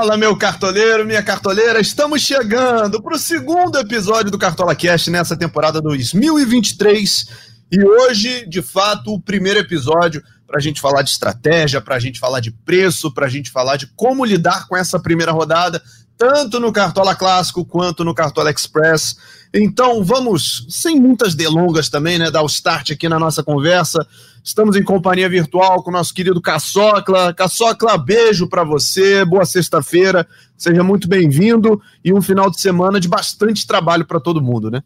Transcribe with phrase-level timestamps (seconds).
[0.00, 1.78] Fala, meu cartoleiro, minha cartoleira.
[1.78, 7.26] Estamos chegando para o segundo episódio do Cartola Cast nessa temporada 2023.
[7.70, 11.98] E hoje, de fato, o primeiro episódio para a gente falar de estratégia, para a
[11.98, 15.82] gente falar de preço, para a gente falar de como lidar com essa primeira rodada,
[16.16, 19.18] tanto no Cartola Clássico quanto no Cartola Express.
[19.52, 24.06] Então vamos, sem muitas delongas também, né, dar o start aqui na nossa conversa.
[24.44, 27.34] Estamos em companhia virtual com o nosso querido Caçocla.
[27.34, 30.26] Caçocla, beijo para você, boa sexta-feira,
[30.56, 34.82] seja muito bem-vindo e um final de semana de bastante trabalho para todo mundo, né?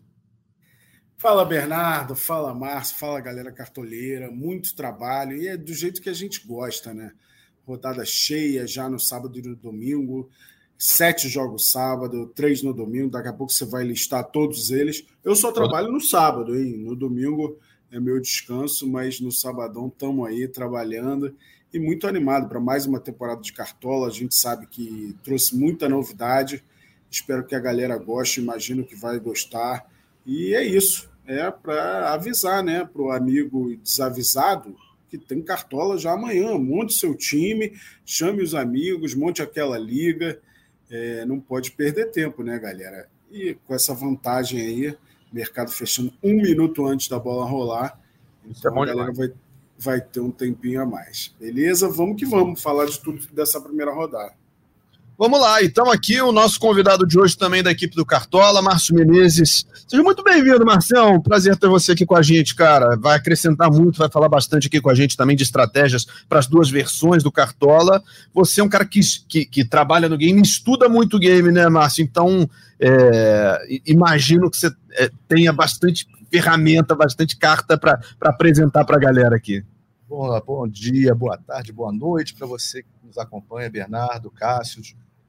[1.19, 6.15] Fala Bernardo, fala Márcio, fala galera cartoleira, muito trabalho e é do jeito que a
[6.15, 7.13] gente gosta, né?
[7.67, 10.31] Rodada cheia já no sábado e no domingo
[10.79, 13.11] sete jogos sábado, três no domingo.
[13.11, 15.05] Daqui a pouco você vai listar todos eles.
[15.25, 16.77] Eu só trabalho no sábado, hein?
[16.79, 17.59] No domingo
[17.91, 21.35] é meu descanso, mas no sabadão estamos aí trabalhando
[21.73, 24.09] e muito animado para mais uma temporada de Cartola.
[24.09, 26.63] A gente sabe que trouxe muita novidade.
[27.11, 29.89] Espero que a galera goste, imagino que vai gostar.
[30.27, 31.11] E é isso.
[31.27, 34.77] É para avisar, né, para o amigo desavisado
[35.09, 36.59] que tem Cartola já amanhã.
[36.59, 37.73] Monte seu time,
[38.05, 40.41] chame os amigos, monte aquela liga
[40.91, 43.09] é, não pode perder tempo, né, galera?
[43.31, 44.97] E com essa vantagem aí,
[45.33, 47.99] mercado fechando um minuto antes da bola rolar,
[48.47, 49.33] então é a galera vai,
[49.79, 51.35] vai ter um tempinho a mais.
[51.39, 51.89] Beleza?
[51.89, 54.35] Vamos que vamos falar de tudo dessa primeira rodada.
[55.17, 58.97] Vamos lá, então aqui o nosso convidado de hoje também da equipe do Cartola, Márcio
[58.97, 59.65] Menezes.
[59.87, 61.21] Seja muito bem-vindo, Marcião.
[61.21, 62.97] Prazer ter você aqui com a gente, cara.
[62.97, 66.49] Vai acrescentar muito, vai falar bastante aqui com a gente também de estratégias para as
[66.49, 68.03] duas versões do Cartola.
[68.35, 68.99] Você é um cara que,
[69.29, 72.03] que, que trabalha no game, estuda muito game, né, Márcio?
[72.03, 79.01] Então, é, imagino que você é, tenha bastante ferramenta, bastante carta para apresentar para a
[79.01, 79.65] galera aqui.
[80.09, 84.83] Bom, bom dia, boa tarde, boa noite para você que nos acompanha, Bernardo, Cássio.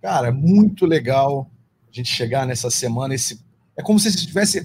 [0.06, 1.50] Cara, muito legal
[1.90, 3.16] a gente chegar nessa semana.
[3.16, 3.44] Esse,
[3.76, 4.64] é como se estivesse.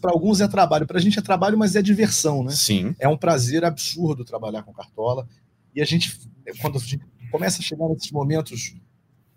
[0.00, 2.52] Para alguns é trabalho, para a gente é trabalho, mas é diversão, né?
[2.52, 2.94] Sim.
[3.00, 5.28] É um prazer absurdo trabalhar com Cartola.
[5.74, 6.20] E a gente,
[6.60, 8.76] quando a gente começa a chegar nesses momentos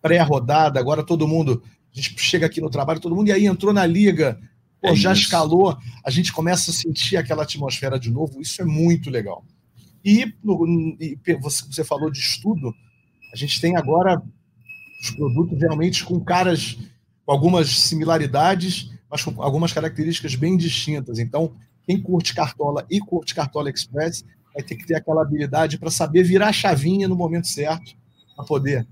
[0.03, 3.73] pré-rodada, agora todo mundo, a gente chega aqui no trabalho, todo mundo, e aí entrou
[3.73, 4.40] na liga,
[4.79, 5.23] pô, é já isso.
[5.23, 5.75] escalou,
[6.06, 9.44] a gente começa a sentir aquela atmosfera de novo, isso é muito legal.
[10.03, 12.72] E, no, e você falou de estudo,
[13.34, 14.22] a gente tem agora
[15.05, 16.77] os produtos realmente com caras
[17.25, 21.19] com algumas similaridades, mas com algumas características bem distintas.
[21.19, 21.53] Então,
[21.85, 24.23] quem curte Cartola e curte Cartola Express
[24.53, 27.95] vai ter que ter aquela habilidade para saber virar a chavinha no momento certo,
[28.35, 28.88] para poder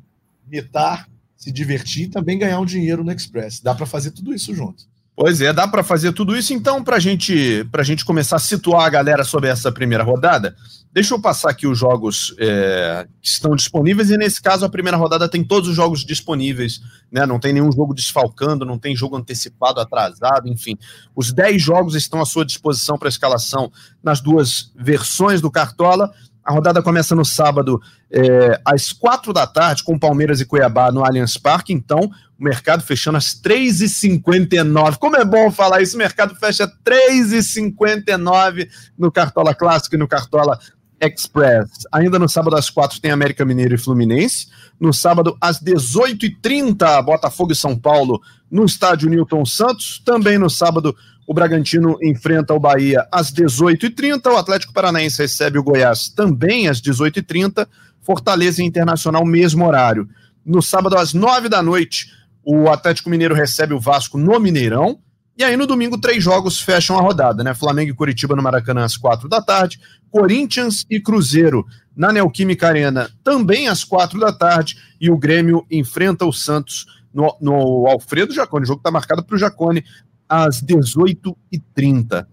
[0.47, 3.59] imitar, se divertir e também ganhar um dinheiro no Express.
[3.59, 4.87] Dá para fazer tudo isso junto.
[5.15, 6.53] Pois é, dá para fazer tudo isso.
[6.53, 10.55] Então, para gente, a gente começar a situar a galera sobre essa primeira rodada,
[10.91, 14.09] deixa eu passar aqui os jogos é, que estão disponíveis.
[14.09, 16.81] E nesse caso, a primeira rodada tem todos os jogos disponíveis,
[17.11, 17.27] né?
[17.27, 20.75] Não tem nenhum jogo desfalcando, não tem jogo antecipado, atrasado, enfim.
[21.15, 23.71] Os 10 jogos estão à sua disposição para escalação
[24.03, 26.11] nas duas versões do Cartola.
[26.43, 27.81] A rodada começa no sábado,
[28.11, 31.71] é, às quatro da tarde, com Palmeiras e Cuiabá no Allianz Parque.
[31.71, 34.97] Então, o mercado fechando às 3h59.
[34.97, 38.67] Como é bom falar isso, o mercado fecha 3h59
[38.97, 40.59] no Cartola Clássico e no Cartola
[40.99, 41.69] Express.
[41.91, 44.47] Ainda no sábado às quatro tem América Mineiro e Fluminense.
[44.79, 50.01] No sábado às 18h30, Botafogo e São Paulo no estádio Newton Santos.
[50.05, 50.95] Também no sábado,
[51.27, 54.31] o Bragantino enfrenta o Bahia às 18h30.
[54.31, 57.67] O Atlético Paranaense recebe o Goiás também às 18h30.
[58.01, 60.07] Fortaleza e Internacional, mesmo horário.
[60.45, 62.11] No sábado, às 9 da noite,
[62.43, 64.99] o Atlético Mineiro recebe o Vasco no Mineirão.
[65.37, 67.53] E aí, no domingo, três jogos fecham a rodada, né?
[67.53, 69.79] Flamengo e Curitiba no Maracanã às quatro da tarde,
[70.11, 76.25] Corinthians e Cruzeiro na Neoquímica Arena também às quatro da tarde, e o Grêmio enfrenta
[76.25, 78.63] o Santos no, no Alfredo Jacone.
[78.63, 79.83] O jogo está marcado para o Jacone
[80.27, 82.25] às 18h30.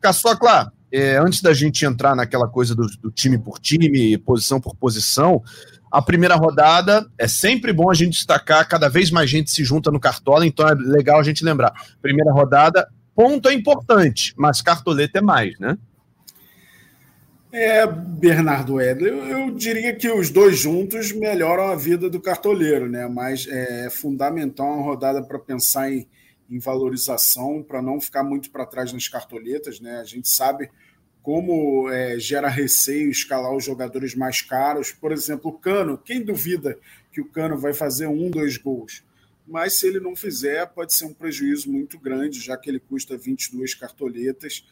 [0.00, 4.74] Caçocla, é, antes da gente entrar naquela coisa do, do, time por time, posição por
[4.74, 5.42] posição,
[5.90, 9.90] a primeira rodada é sempre bom a gente destacar, cada vez mais gente se junta
[9.90, 11.72] no Cartola, então é legal a gente lembrar.
[12.00, 15.76] Primeira rodada, ponto é importante, mas cartoleta é mais, né?
[17.52, 22.88] É, Bernardo Edler, eu, eu, diria que os dois juntos melhoram a vida do cartoleiro,
[22.88, 23.08] né?
[23.08, 26.06] Mas é fundamental uma rodada para pensar em,
[26.50, 30.00] em valorização, para não ficar muito para trás nas cartoletas, né?
[30.00, 30.70] A gente sabe
[31.22, 34.90] como é, gera receio escalar os jogadores mais caros.
[34.90, 36.78] Por exemplo, o Cano, quem duvida
[37.12, 39.04] que o Cano vai fazer um, dois gols?
[39.46, 43.16] Mas se ele não fizer, pode ser um prejuízo muito grande, já que ele custa
[43.16, 44.64] 22 cartoletas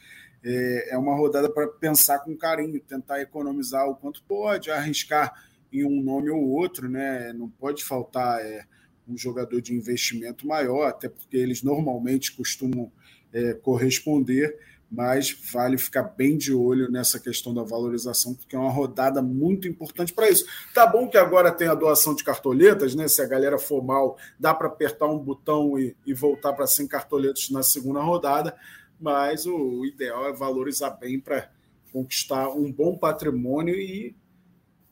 [0.42, 5.32] é, é uma rodada para pensar com carinho, tentar economizar o quanto pode, arriscar
[5.72, 7.32] em um nome ou outro, né?
[7.32, 8.64] Não pode faltar é,
[9.08, 12.92] um jogador de investimento maior, até porque eles normalmente costumam
[13.32, 14.56] é, corresponder,
[14.90, 19.68] mas vale ficar bem de olho nessa questão da valorização, porque é uma rodada muito
[19.68, 20.46] importante para isso.
[20.74, 23.06] Tá bom que agora tem a doação de cartoletas, né?
[23.06, 26.86] Se a galera for mal, dá para apertar um botão e, e voltar para 100
[26.86, 28.56] cartoletas na segunda rodada,
[28.98, 31.50] mas o, o ideal é valorizar bem para
[31.92, 34.14] conquistar um bom patrimônio e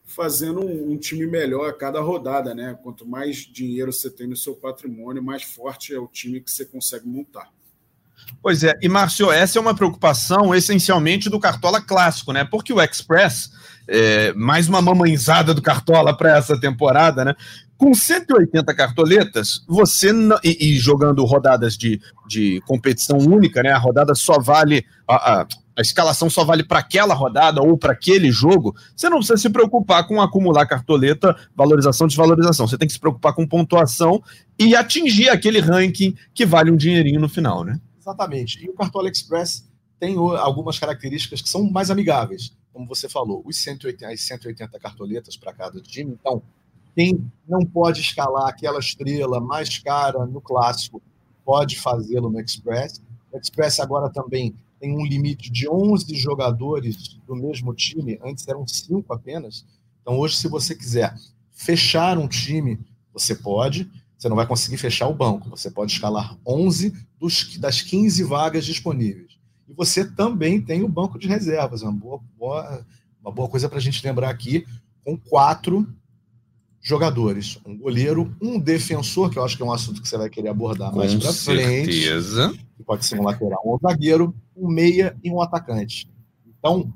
[0.06, 2.78] fazendo um, um, time melhor a cada rodada, né?
[2.82, 6.64] Quanto mais dinheiro você tem no seu patrimônio, mais forte é o time que você
[6.64, 7.50] consegue montar.
[8.40, 12.44] Pois é, e Márcio, essa é uma preocupação essencialmente do Cartola clássico, né?
[12.44, 13.50] Porque o Express,
[13.88, 17.34] é, mais uma mamãezada do Cartola para essa temporada, né?
[17.76, 20.10] Com 180 cartoletas, você
[20.42, 23.70] e, e, jogando rodadas de, de competição única, né?
[23.70, 24.84] A rodada só vale.
[25.06, 25.46] A, a,
[25.76, 29.50] a escalação só vale para aquela rodada ou para aquele jogo, você não precisa se
[29.50, 32.66] preocupar com acumular cartoleta, valorização, desvalorização.
[32.66, 34.22] Você tem que se preocupar com pontuação
[34.58, 37.78] e atingir aquele ranking que vale um dinheirinho no final, né?
[38.00, 38.64] Exatamente.
[38.64, 39.68] E o Cartola Express
[40.00, 45.34] tem algumas características que são mais amigáveis, como você falou, os 180, as 180 cartoletas
[45.34, 46.12] para cada time.
[46.12, 46.42] Então,
[46.94, 51.00] quem não pode escalar aquela estrela mais cara no clássico
[51.42, 53.00] pode fazê-lo no Express.
[53.32, 58.66] O Express agora também tem um limite de 11 jogadores do mesmo time, antes eram
[58.66, 59.64] 5 apenas.
[60.02, 61.14] Então, hoje, se você quiser
[61.52, 62.78] fechar um time,
[63.10, 67.80] você pode, você não vai conseguir fechar o banco, você pode escalar 11 dos, das
[67.80, 69.35] 15 vagas disponíveis.
[69.68, 72.86] E você também tem o banco de reservas, uma boa, boa
[73.26, 74.64] uma boa coisa para a gente lembrar aqui,
[75.04, 75.86] com quatro
[76.80, 80.30] jogadores, um goleiro, um defensor, que eu acho que é um assunto que você vai
[80.30, 81.92] querer abordar mais para frente.
[81.92, 82.54] certeza.
[82.76, 86.08] Que pode ser um lateral, um zagueiro, um meia e um atacante.
[86.46, 86.92] Então,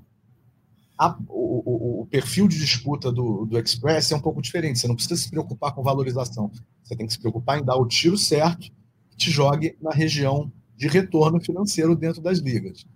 [0.96, 4.78] a, o, o, o, perfil de disputa do, do Express é um pouco diferente.
[4.78, 6.52] Você não precisa se preocupar com valorização.
[6.84, 8.70] Você tem que se preocupar em dar o tiro certo
[9.10, 12.86] que te jogue na região de retorno financeiro dentro das ligas.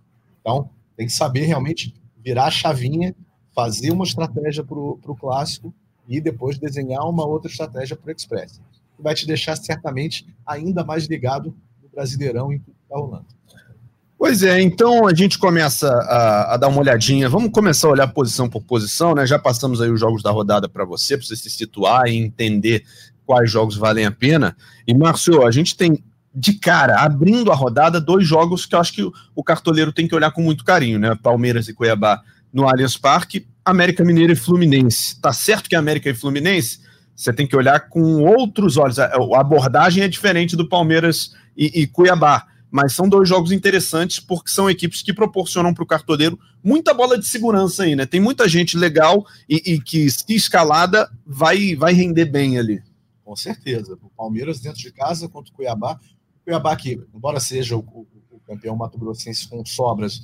[0.41, 1.95] Então, tem que saber realmente
[2.25, 3.15] virar a chavinha,
[3.55, 5.73] fazer uma estratégia para o clássico
[6.09, 8.59] e depois desenhar uma outra estratégia para o Express,
[8.97, 13.27] que vai te deixar certamente ainda mais ligado no Brasileirão e está rolando.
[14.17, 17.29] Pois é, então a gente começa a, a, dar uma olhadinha.
[17.29, 19.27] Vamos começar a olhar posição por posição, né?
[19.27, 22.83] Já passamos aí os jogos da rodada para você, para você se situar e entender
[23.27, 24.57] quais jogos valem a pena.
[24.87, 26.03] E, Márcio, a gente tem
[26.35, 30.15] de cara, abrindo a rodada, dois jogos que eu acho que o cartoleiro tem que
[30.15, 31.17] olhar com muito carinho, né?
[31.23, 32.23] Palmeiras e Cuiabá
[32.53, 35.21] no Allianz Parque América Mineira e Fluminense.
[35.21, 36.81] Tá certo que América e Fluminense
[37.17, 38.99] você tem que olhar com outros olhos.
[38.99, 44.51] A abordagem é diferente do Palmeiras e, e Cuiabá, mas são dois jogos interessantes porque
[44.51, 48.05] são equipes que proporcionam para o cartoleiro muita bola de segurança aí, né?
[48.05, 52.83] Tem muita gente legal e, e, que, se escalada, vai, vai render bem ali.
[53.25, 53.97] Com certeza.
[54.03, 55.99] O Palmeiras dentro de casa contra o Cuiabá.
[56.44, 60.23] Cuiabá, que, embora seja o, o, o campeão mato-grossense com sobras,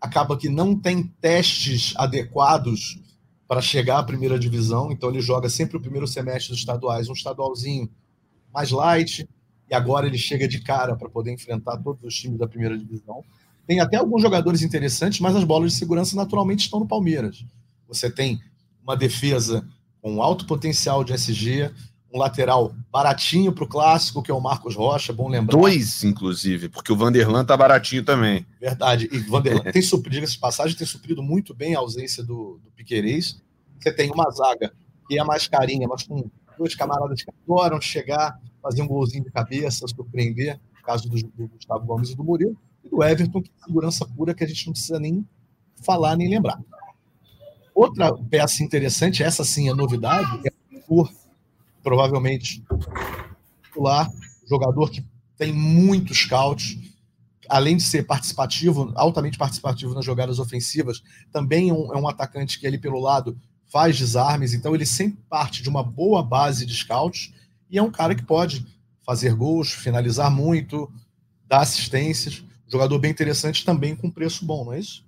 [0.00, 3.00] acaba que não tem testes adequados
[3.48, 7.14] para chegar à primeira divisão, então ele joga sempre o primeiro semestre dos estaduais, um
[7.14, 7.90] estadualzinho
[8.52, 9.28] mais light,
[9.70, 13.24] e agora ele chega de cara para poder enfrentar todos os times da primeira divisão.
[13.66, 17.44] Tem até alguns jogadores interessantes, mas as bolas de segurança naturalmente estão no Palmeiras.
[17.86, 18.40] Você tem
[18.82, 19.66] uma defesa
[20.00, 21.70] com alto potencial de SG,
[22.12, 25.58] um lateral baratinho para o clássico, que é o Marcos Rocha, bom lembrar.
[25.58, 28.46] Dois, inclusive, porque o Vanderlan tá baratinho também.
[28.60, 29.08] Verdade.
[29.12, 32.70] E Vanderlan tem suprido, diga-se de passagem, tem suprido muito bem a ausência do, do
[32.74, 33.40] Piquerez.
[33.78, 34.72] Você tem uma zaga
[35.06, 39.30] que é mais carinha, mas com dois camaradas que adoram chegar, fazer um golzinho de
[39.30, 43.50] cabeça, surpreender, no caso do, do Gustavo Gomes e do Murilo, e do Everton, que
[43.50, 45.26] é segurança pura que a gente não precisa nem
[45.82, 46.58] falar nem lembrar.
[47.74, 50.52] Outra peça interessante, essa sim é novidade, é
[50.88, 51.06] o
[51.88, 52.62] provavelmente
[53.62, 54.10] titular,
[54.46, 55.02] jogador que
[55.38, 56.76] tem muitos scouts,
[57.48, 61.02] além de ser participativo, altamente participativo nas jogadas ofensivas,
[61.32, 63.38] também é um, é um atacante que ali pelo lado
[63.72, 67.32] faz desarmes, então ele sempre parte de uma boa base de scouts
[67.70, 68.66] e é um cara que pode
[69.02, 70.92] fazer gols, finalizar muito,
[71.46, 75.07] dar assistências, jogador bem interessante também com preço bom, não é isso?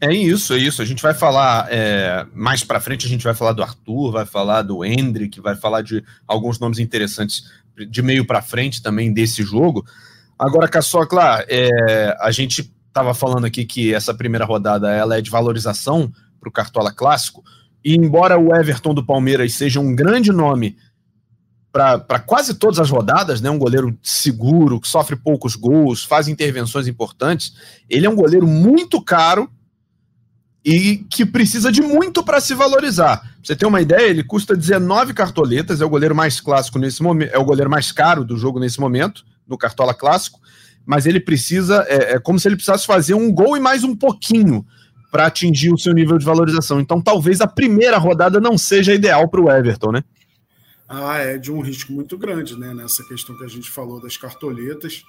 [0.00, 0.80] É isso, é isso.
[0.80, 4.24] A gente vai falar é, mais para frente, a gente vai falar do Arthur, vai
[4.24, 7.44] falar do Hendrick, vai falar de alguns nomes interessantes
[7.90, 9.84] de meio para frente também desse jogo.
[10.38, 15.30] Agora, Caçocla, é, a gente estava falando aqui que essa primeira rodada ela é de
[15.30, 17.42] valorização para o Cartola Clássico,
[17.84, 20.76] e embora o Everton do Palmeiras seja um grande nome
[21.76, 23.50] para quase todas as rodadas, né?
[23.50, 27.52] Um goleiro seguro, que sofre poucos gols, faz intervenções importantes.
[27.88, 29.50] Ele é um goleiro muito caro
[30.64, 33.18] e que precisa de muito para se valorizar.
[33.18, 37.02] Pra você ter uma ideia, ele custa 19 cartoletas, é o goleiro mais clássico nesse
[37.02, 40.40] momento, é o goleiro mais caro do jogo nesse momento, no Cartola Clássico,
[40.84, 43.94] mas ele precisa, é, é como se ele precisasse fazer um gol e mais um
[43.94, 44.64] pouquinho
[45.10, 46.80] para atingir o seu nível de valorização.
[46.80, 50.02] Então talvez a primeira rodada não seja ideal para o Everton, né?
[50.88, 52.72] Ah, é de um risco muito grande, né?
[52.72, 55.04] Nessa questão que a gente falou das cartoletas.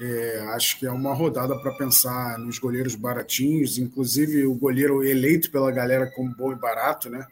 [0.00, 5.50] É, acho que é uma rodada para pensar nos goleiros baratinhos, inclusive o goleiro eleito
[5.50, 7.26] pela galera como bom e barato, né?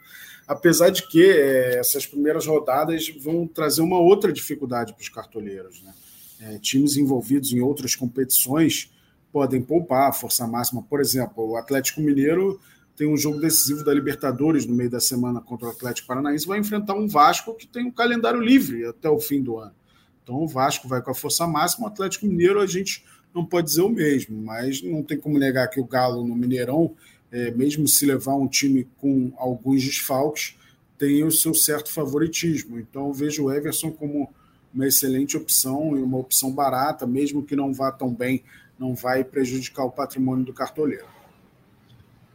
[0.48, 5.80] Apesar de que é, essas primeiras rodadas vão trazer uma outra dificuldade para os cartoleiros,
[5.82, 5.94] né?
[6.40, 8.90] É, times envolvidos em outras competições
[9.32, 10.82] podem poupar a força máxima.
[10.82, 12.60] Por exemplo, o Atlético Mineiro
[12.96, 16.58] tem um jogo decisivo da Libertadores no meio da semana contra o Atlético Paranaense, vai
[16.58, 19.74] enfrentar um Vasco que tem um calendário livre até o fim do ano.
[20.22, 23.68] Então o Vasco vai com a força máxima, o Atlético Mineiro a gente não pode
[23.68, 26.94] dizer o mesmo, mas não tem como negar que o Galo no Mineirão,
[27.30, 30.56] é, mesmo se levar um time com alguns desfalques,
[30.96, 32.78] tem o seu certo favoritismo.
[32.80, 34.32] Então vejo o Everson como
[34.72, 38.42] uma excelente opção e uma opção barata, mesmo que não vá tão bem,
[38.78, 41.15] não vai prejudicar o patrimônio do cartoleiro.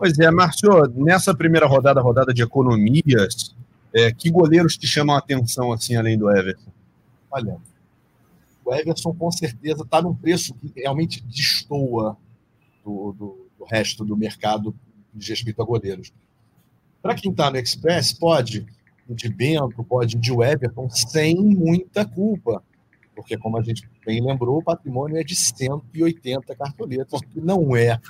[0.01, 3.55] Pois é, Márcio, nessa primeira rodada, rodada de economias,
[3.93, 6.71] é, que goleiros te chamam a atenção assim, além do Everton?
[7.29, 7.57] Olha,
[8.65, 12.17] o Everson com certeza está num preço que realmente destoa
[12.83, 14.75] do, do, do, resto do mercado
[15.13, 16.11] de respeito a goleiros.
[16.99, 18.65] Para quem está no Express, pode
[19.07, 22.63] de Bento, pode de Everton, sem muita culpa.
[23.15, 28.01] Porque, como a gente bem lembrou, o patrimônio é de 180 cartoletas, que não é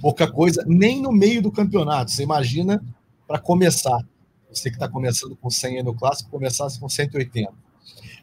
[0.00, 2.10] pouca coisa, nem no meio do campeonato.
[2.10, 2.82] Você imagina
[3.26, 3.98] para começar.
[4.50, 7.52] Você que está começando com 100 no clássico, começasse com 180.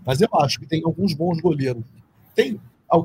[0.05, 1.83] Mas eu acho que tem alguns bons goleiros.
[2.35, 2.59] Tem,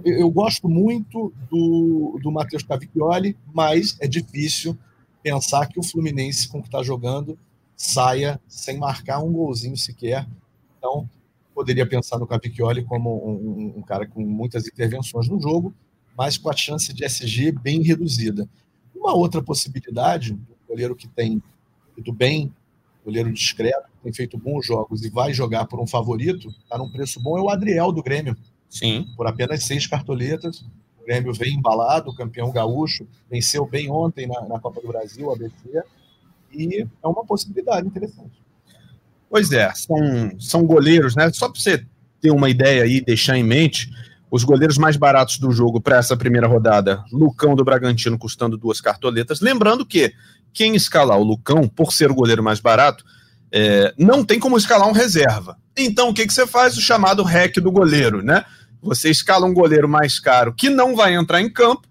[0.05, 4.77] eu gosto muito do, do Matheus Cavicchioli, mas é difícil
[5.23, 7.39] pensar que o Fluminense, com o que está jogando,
[7.77, 10.27] saia sem marcar um golzinho sequer.
[10.79, 11.09] Então,
[11.55, 15.75] poderia pensar no Cavicchioli como um, um, cara com muitas intervenções no jogo,
[16.17, 18.49] mas com a chance de SG bem reduzida.
[18.95, 20.39] Uma outra possibilidade, um
[20.69, 21.43] goleiro que tem
[21.97, 22.53] ido bem
[23.05, 27.21] goleiro discreto, tem feito bons jogos e vai jogar por um favorito, está num preço
[27.21, 28.37] bom, é o Adriel do Grêmio.
[28.69, 29.07] Sim.
[29.17, 30.65] Por apenas seis cartoletas.
[31.01, 35.83] O Grêmio vem embalado, campeão gaúcho, venceu bem ontem na, na Copa do Brasil, ABC,
[36.53, 38.41] e é uma possibilidade interessante.
[39.29, 39.97] Pois é, são,
[40.39, 41.31] são goleiros, né?
[41.33, 41.85] Só para você
[42.21, 43.91] ter uma ideia aí, deixar em mente,
[44.33, 48.81] os goleiros mais baratos do jogo para essa primeira rodada, Lucão do Bragantino custando duas
[48.81, 49.43] cartoletas.
[49.43, 50.11] Lembrando que
[50.55, 53.05] quem escalar o Lucão, por ser o goleiro mais barato,
[53.53, 55.59] é, não tem como escalar um reserva.
[55.77, 56.79] Então o que, que você faz?
[56.79, 58.43] O chamado REC do goleiro, né?
[58.81, 61.87] Você escala um goleiro mais caro que não vai entrar em campo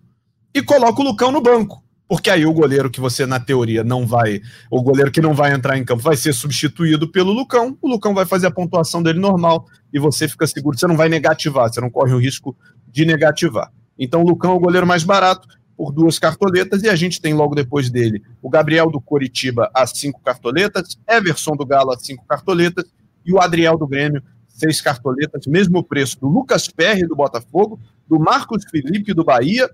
[0.51, 1.80] e coloca o Lucão no banco.
[2.11, 4.41] Porque aí o goleiro que você, na teoria, não vai.
[4.69, 7.77] O goleiro que não vai entrar em campo vai ser substituído pelo Lucão.
[7.81, 10.77] O Lucão vai fazer a pontuação dele normal e você fica seguro.
[10.77, 12.53] Você não vai negativar, você não corre o risco
[12.85, 13.71] de negativar.
[13.97, 17.33] Então o Lucão é o goleiro mais barato por duas cartoletas, e a gente tem
[17.33, 22.25] logo depois dele o Gabriel do Coritiba a cinco cartoletas, Everson do Galo a cinco
[22.27, 22.91] cartoletas,
[23.25, 28.19] e o Adriel do Grêmio, seis cartoletas, mesmo preço do Lucas Perry do Botafogo, do
[28.19, 29.69] Marcos Felipe do Bahia,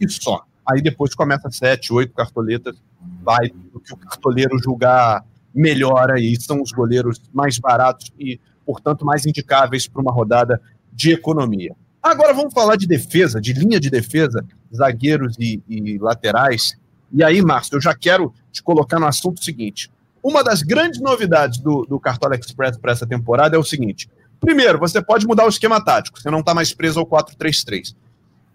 [0.00, 0.46] e só.
[0.68, 2.76] Aí depois começa sete, oito cartoletas,
[3.22, 9.06] vai do que o cartoleiro julgar melhor aí, são os goleiros mais baratos e, portanto,
[9.06, 10.60] mais indicáveis para uma rodada
[10.92, 11.74] de economia.
[12.02, 14.44] Agora vamos falar de defesa, de linha de defesa,
[14.74, 16.78] zagueiros e, e laterais.
[17.12, 19.90] E aí, Márcio, eu já quero te colocar no assunto seguinte.
[20.22, 24.78] Uma das grandes novidades do, do Cartola Express para essa temporada é o seguinte: primeiro,
[24.78, 27.94] você pode mudar o esquema tático, você não está mais preso ao 4-3-3.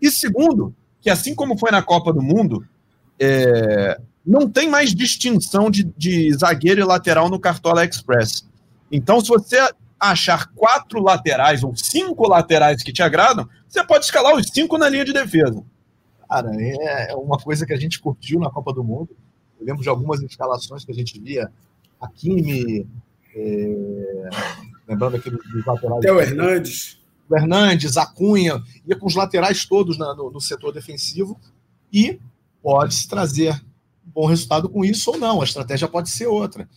[0.01, 2.65] E segundo, que assim como foi na Copa do Mundo,
[3.19, 8.47] é, não tem mais distinção de, de zagueiro e lateral no Cartola Express.
[8.91, 9.57] Então, se você
[9.99, 14.89] achar quatro laterais ou cinco laterais que te agradam, você pode escalar os cinco na
[14.89, 15.63] linha de defesa.
[16.29, 19.09] Cara, é uma coisa que a gente curtiu na Copa do Mundo.
[19.59, 21.51] Eu lembro de algumas escalações que a gente via.
[21.99, 22.87] Hakimi,
[23.35, 24.29] é...
[24.87, 26.01] lembrando aqui dos laterais.
[26.01, 27.00] Theo Hernandes.
[27.31, 31.39] O Hernandes, Acunha, ia com os laterais todos na, no, no setor defensivo
[31.91, 32.19] e
[32.61, 33.53] pode-se trazer
[34.05, 35.41] um bom resultado com isso ou não.
[35.41, 36.67] A estratégia pode ser outra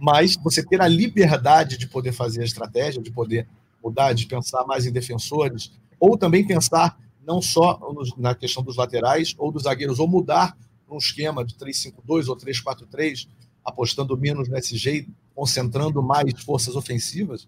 [0.00, 3.46] mas você ter a liberdade de poder fazer a estratégia, de poder
[3.84, 7.78] mudar, de pensar mais em defensores, ou também pensar não só
[8.16, 10.56] na questão dos laterais ou dos zagueiros, ou mudar
[10.90, 13.28] um esquema de 3-5-2 ou 3-4-3,
[13.62, 17.46] apostando menos no SG, concentrando mais forças ofensivas,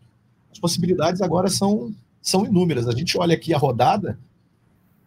[0.53, 2.89] as possibilidades agora são, são inúmeras.
[2.89, 4.19] A gente olha aqui a rodada,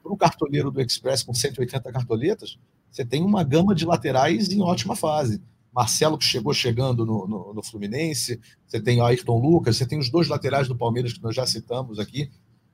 [0.03, 2.59] para o cartoleiro do Express com 180 cartoletas,
[2.91, 5.41] você tem uma gama de laterais em ótima fase.
[5.73, 9.97] Marcelo, que chegou chegando no, no, no Fluminense, você tem o Ayrton Lucas, você tem
[9.97, 12.29] os dois laterais do Palmeiras que nós já citamos aqui,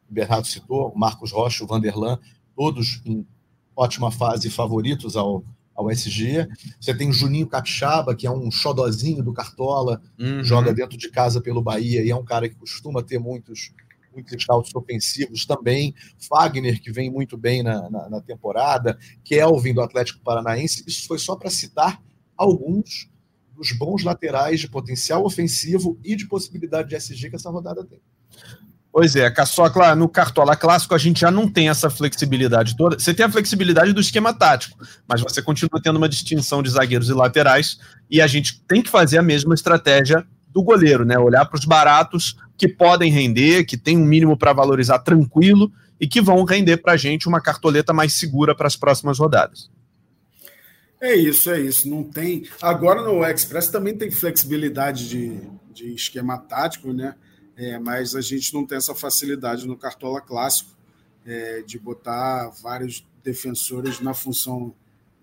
[0.10, 2.20] o Bernardo citou, o Marcos Rocha, o Vanderlan,
[2.56, 3.26] todos em
[3.76, 5.44] ótima fase favoritos ao,
[5.74, 6.48] ao SG.
[6.80, 10.44] Você tem o Juninho Capixaba, que é um xodozinho do Cartola, uhum.
[10.44, 13.72] joga dentro de casa pelo Bahia e é um cara que costuma ter muitos
[14.14, 15.94] muitos scouts ofensivos também.
[16.18, 18.98] Fagner, que vem muito bem na, na, na temporada.
[19.24, 20.84] Kelvin, do Atlético Paranaense.
[20.88, 22.02] Isso foi só para citar
[22.36, 23.10] alguns
[23.56, 28.00] dos bons laterais de potencial ofensivo e de possibilidade de SG que essa rodada tem.
[28.92, 33.00] Pois é, Caçocla, no Cartola Clássico a gente já não tem essa flexibilidade toda.
[33.00, 34.78] Você tem a flexibilidade do esquema tático,
[35.08, 38.90] mas você continua tendo uma distinção de zagueiros e laterais, e a gente tem que
[38.90, 41.18] fazer a mesma estratégia do goleiro, né?
[41.18, 46.08] Olhar para os baratos que podem render, que tem um mínimo para valorizar tranquilo e
[46.08, 49.72] que vão render para a gente uma cartoleta mais segura para as próximas rodadas.
[51.02, 51.90] É isso, é isso.
[51.90, 52.48] Não tem.
[52.62, 55.42] Agora no Express também tem flexibilidade de,
[55.74, 57.16] de esquema tático, né?
[57.58, 60.70] É, mas a gente não tem essa facilidade no Cartola clássico
[61.26, 64.72] é, de botar vários defensores na função,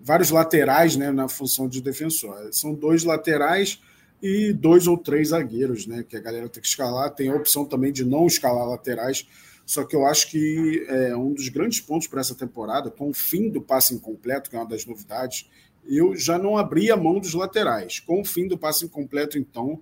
[0.01, 2.49] vários laterais, né, na função de defensor.
[2.51, 3.81] São dois laterais
[4.23, 6.05] e dois ou três zagueiros, né?
[6.07, 7.15] Que a galera tem que escalar.
[7.15, 9.27] Tem a opção também de não escalar laterais.
[9.65, 13.15] Só que eu acho que é um dos grandes pontos para essa temporada, com o
[13.15, 15.47] fim do passe incompleto, que é uma das novidades,
[15.87, 18.01] eu já não abri a mão dos laterais.
[18.01, 19.79] Com o fim do passe incompleto, então,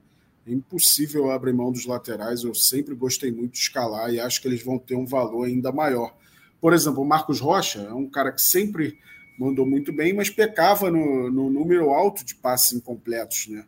[0.46, 2.42] é impossível abrir mão dos laterais.
[2.42, 5.70] Eu sempre gostei muito de escalar e acho que eles vão ter um valor ainda
[5.70, 6.16] maior.
[6.60, 8.98] Por exemplo, o Marcos Rocha é um cara que sempre
[9.38, 13.64] mandou muito bem, mas pecava no, no número alto de passes incompletos, né?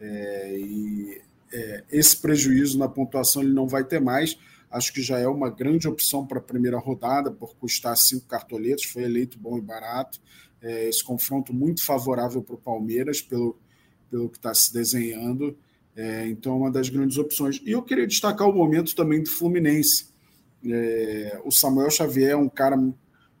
[0.00, 1.20] É, e
[1.52, 4.38] é, esse prejuízo na pontuação ele não vai ter mais.
[4.70, 8.84] Acho que já é uma grande opção para a primeira rodada, por custar cinco cartoletas,
[8.84, 10.20] foi eleito bom e barato.
[10.62, 13.58] É, esse confronto muito favorável para o Palmeiras, pelo,
[14.10, 15.56] pelo que está se desenhando.
[15.96, 17.60] É, então, é uma das grandes opções.
[17.64, 20.08] E eu queria destacar o momento também do Fluminense.
[20.64, 22.76] É, o Samuel Xavier é um cara,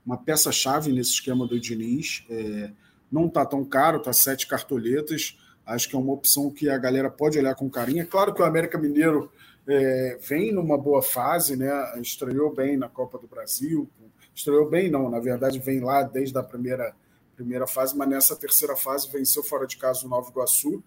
[0.04, 2.24] uma peça-chave nesse esquema do Diniz.
[2.28, 2.72] É,
[3.10, 5.36] não está tão caro, está sete cartoletas
[5.70, 8.02] Acho que é uma opção que a galera pode olhar com carinho.
[8.02, 9.30] É claro que o América Mineiro
[9.68, 11.70] é, vem numa boa fase, né?
[12.00, 13.88] Estreou bem na Copa do Brasil.
[14.34, 16.92] Estreou bem, não, na verdade, vem lá desde a primeira,
[17.36, 20.82] primeira fase, mas nessa terceira fase venceu fora de casa o Nova Iguaçu.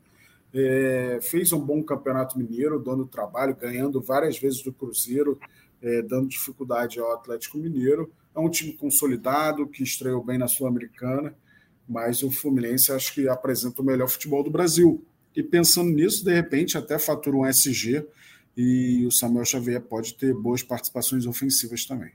[0.54, 5.40] É, fez um bom campeonato mineiro, dando trabalho, ganhando várias vezes do Cruzeiro,
[5.82, 8.12] é, dando dificuldade ao Atlético Mineiro.
[8.36, 11.34] É um time consolidado que estreou bem na Sul-Americana
[11.88, 15.04] mas o Fluminense acho que apresenta o melhor futebol do Brasil.
[15.36, 18.06] E pensando nisso, de repente, até fatura um SG
[18.56, 22.12] e o Samuel Xavier pode ter boas participações ofensivas também.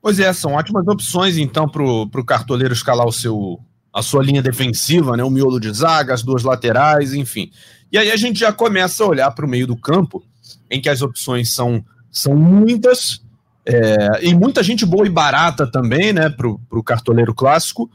[0.00, 3.60] Pois é, são ótimas opções, então, para o cartoleiro escalar o seu,
[3.92, 5.24] a sua linha defensiva, né?
[5.24, 7.50] o miolo de zaga, as duas laterais, enfim.
[7.90, 10.24] E aí a gente já começa a olhar para o meio do campo,
[10.70, 13.22] em que as opções são, são muitas,
[13.66, 17.90] é, e muita gente boa e barata também, né, para o cartoleiro clássico.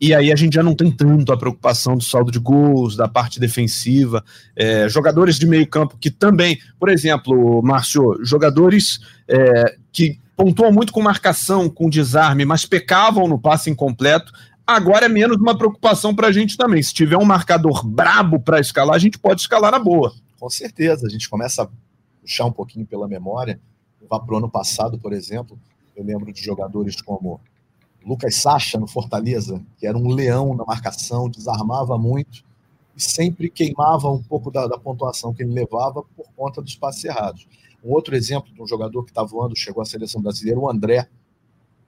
[0.00, 3.08] E aí a gente já não tem tanto a preocupação do saldo de gols, da
[3.08, 4.24] parte defensiva.
[4.56, 10.92] É, jogadores de meio campo que também, por exemplo, Márcio, jogadores é, que pontuam muito
[10.92, 14.32] com marcação, com desarme, mas pecavam no passe incompleto.
[14.66, 16.82] Agora é menos uma preocupação para a gente também.
[16.82, 20.12] Se tiver um marcador brabo para escalar, a gente pode escalar na boa.
[20.40, 21.68] Com certeza, a gente começa a
[22.20, 23.60] puxar um pouquinho pela memória.
[24.08, 25.58] Para o ano passado, por exemplo,
[25.96, 27.40] eu lembro de jogadores como
[28.04, 32.44] Lucas Sacha no Fortaleza, que era um leão na marcação, desarmava muito
[32.96, 37.04] e sempre queimava um pouco da, da pontuação que ele levava por conta dos passes
[37.04, 37.46] errados.
[37.82, 41.08] Um outro exemplo de um jogador que está voando, chegou à seleção brasileira, o André,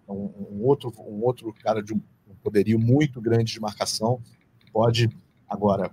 [0.09, 2.01] um, um, outro, um outro cara de um
[2.43, 4.21] poderio muito grande de marcação,
[4.73, 5.09] pode
[5.49, 5.91] agora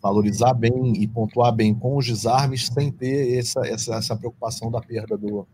[0.00, 4.80] valorizar bem e pontuar bem com os desarmes sem ter essa, essa, essa preocupação da
[4.80, 5.46] perda do,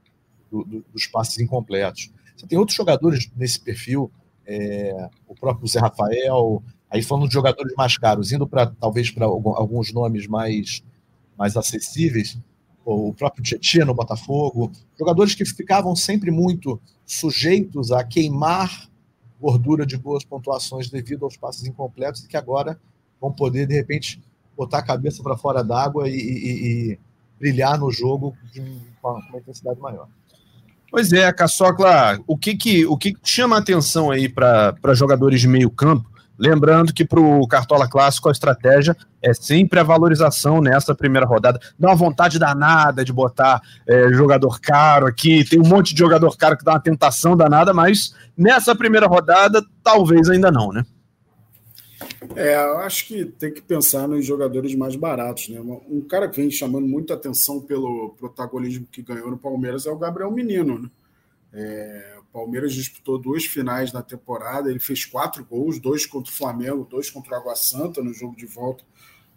[0.51, 2.13] do, do, dos passes incompletos.
[2.37, 4.11] Você tem outros jogadores nesse perfil,
[4.47, 9.27] é, o próprio Zé Rafael, aí falando de jogadores mais caros, indo para talvez para
[9.27, 10.83] alguns nomes mais,
[11.37, 12.39] mais acessíveis,
[12.85, 18.89] o próprio Tietchan no Botafogo, jogadores que ficavam sempre muito sujeitos a queimar
[19.41, 22.79] gordura de boas pontuações devido aos passes incompletos e que agora
[23.21, 24.23] vão poder, de repente,
[24.57, 26.99] botar a cabeça para fora d'água e, e, e,
[27.39, 28.35] brilhar no jogo
[29.03, 30.09] com uma intensidade maior.
[30.91, 35.49] Pois é, Caçocla, o que que, o que chama a atenção aí para jogadores de
[35.49, 40.95] meio campo Lembrando que para o Cartola Clássico a estratégia é sempre a valorização nessa
[40.95, 41.59] primeira rodada.
[41.79, 46.37] Dá uma vontade danada de botar é, jogador caro aqui, tem um monte de jogador
[46.37, 50.85] caro que dá uma tentação danada, mas nessa primeira rodada talvez ainda não, né?
[52.35, 55.61] É, eu acho que tem que pensar nos jogadores mais baratos, né?
[55.61, 59.99] Um cara que vem chamando muita atenção pelo protagonismo que ganhou no Palmeiras é o
[59.99, 60.91] Gabriel Menino, né?
[61.53, 66.37] É, o Palmeiras disputou duas finais na temporada, ele fez quatro gols, dois contra o
[66.37, 68.85] Flamengo, dois contra o Água Santa, no jogo de volta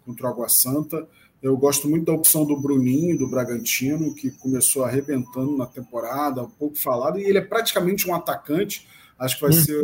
[0.04, 1.08] contra o Água Santa.
[1.42, 6.50] Eu gosto muito da opção do Bruninho, do Bragantino, que começou arrebentando na temporada, um
[6.50, 8.86] pouco falado, e ele é praticamente um atacante.
[9.18, 9.64] Acho que vai uhum.
[9.64, 9.82] ser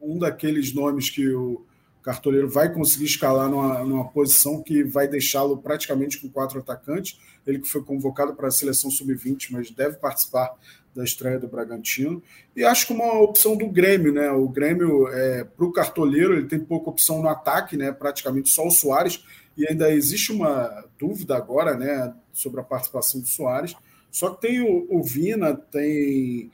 [0.00, 1.64] um daqueles nomes que o
[2.06, 7.18] Cartoleiro vai conseguir escalar numa, numa posição que vai deixá-lo praticamente com quatro atacantes.
[7.44, 10.54] Ele que foi convocado para a seleção sub-20, mas deve participar
[10.94, 12.22] da estreia do Bragantino.
[12.54, 14.30] E acho que uma opção do Grêmio, né?
[14.30, 17.90] O Grêmio, é, para o cartoleiro, ele tem pouca opção no ataque, né?
[17.90, 19.24] Praticamente só o Soares.
[19.56, 22.14] E ainda existe uma dúvida agora, né?
[22.32, 23.74] Sobre a participação do Soares.
[24.12, 26.52] Só que tem o, o Vina, tem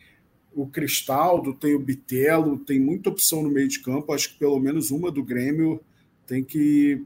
[0.55, 4.13] o Cristaldo, tem o Bitelo, tem muita opção no meio de campo.
[4.13, 5.81] Acho que pelo menos uma do Grêmio
[6.27, 7.05] tem que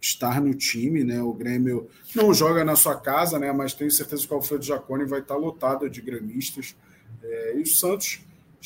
[0.00, 1.20] estar no time, né?
[1.22, 3.52] O Grêmio não joga na sua casa, né?
[3.52, 6.76] Mas tenho certeza que o Alfredo Jaconi vai estar lotado de gremistas.
[7.22, 8.20] É, e o Santos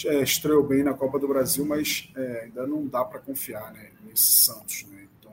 [0.06, 3.90] é, estreou bem na Copa do Brasil, mas é, ainda não dá para confiar né,
[4.06, 5.06] nesse Santos, né?
[5.18, 5.32] Então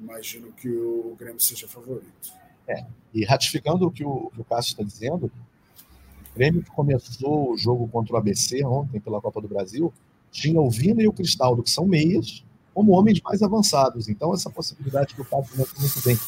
[0.00, 2.32] imagino que o Grêmio seja favorito.
[2.66, 5.30] É, e ratificando o que o, o Cássio está dizendo,
[6.34, 9.92] Grêmio que começou o jogo contra o ABC ontem pela Copa do Brasil,
[10.30, 12.44] tinha o Vina e o Cristaldo, que são meias,
[12.74, 14.08] como homens mais avançados.
[14.08, 16.18] Então, essa possibilidade que o Cássio mostra muito bem,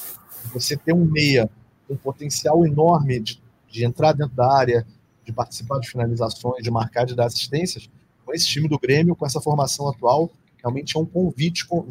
[0.53, 1.51] você ter um meia
[1.89, 4.87] com um potencial enorme de, de entrar dentro da área,
[5.25, 7.91] de participar de finalizações, de marcar, de dar assistências,
[8.25, 11.87] com esse time do Grêmio, com essa formação atual, realmente é um convite com,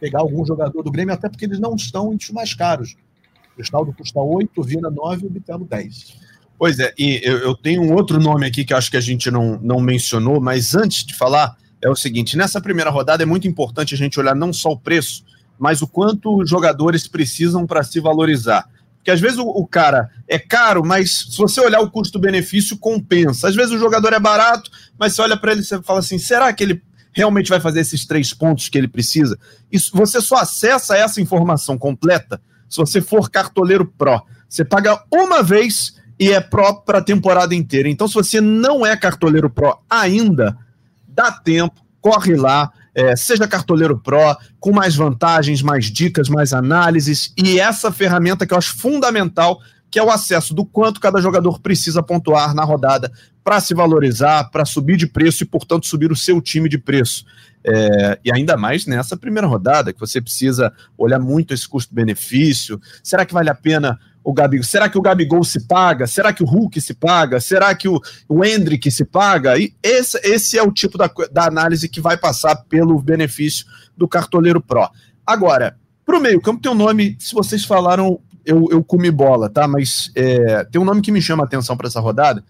[0.00, 2.96] pegar algum jogador do Grêmio, até porque eles não estão entre os mais caros.
[3.52, 6.23] O Cristaldo custa 8, o Vina 9 e o Bitelo 10.
[6.58, 9.30] Pois é, e eu, eu, tenho um outro nome aqui que acho que a gente
[9.30, 13.48] não, não mencionou, mas antes de falar, é o seguinte: nessa primeira rodada é muito
[13.48, 15.24] importante a gente olhar não só o preço,
[15.58, 18.68] mas o quanto os jogadores precisam para se valorizar.
[18.96, 23.48] Porque às vezes o, o, cara é caro, mas se você olhar o custo-benefício, compensa.
[23.48, 26.52] Às vezes o jogador é barato, mas você olha para ele e fala assim: será
[26.52, 29.38] que ele realmente vai fazer esses três pontos que ele precisa?
[29.70, 34.22] Isso, você só acessa essa informação completa se você for cartoleiro Pro.
[34.48, 37.88] Você paga uma vez e é Pro para a temporada inteira.
[37.88, 40.56] Então, se você não é cartoleiro Pro ainda,
[41.06, 47.32] dá tempo, corre lá, é, seja cartoleiro Pro, com mais vantagens, mais dicas, mais análises,
[47.36, 51.60] e essa ferramenta que eu acho fundamental, que é o acesso do quanto cada jogador
[51.60, 53.12] precisa pontuar na rodada
[53.44, 57.24] para se valorizar, para subir de preço e, portanto, subir o seu time de preço.
[57.66, 62.80] É, e ainda mais nessa primeira rodada, que você precisa olhar muito esse custo-benefício.
[63.02, 64.64] Será que vale a pena o Gabigol?
[64.64, 66.06] Será que o Gabigol se paga?
[66.06, 67.38] Será que o Hulk se paga?
[67.38, 69.58] Será que o, o Hendrick se paga?
[69.58, 74.08] E esse, esse é o tipo da, da análise que vai passar pelo benefício do
[74.08, 74.88] cartoleiro Pro.
[75.26, 79.68] Agora, para o meio-campo tem um nome, se vocês falaram, eu, eu comi bola, tá?
[79.68, 82.42] Mas é, tem um nome que me chama a atenção para essa rodada,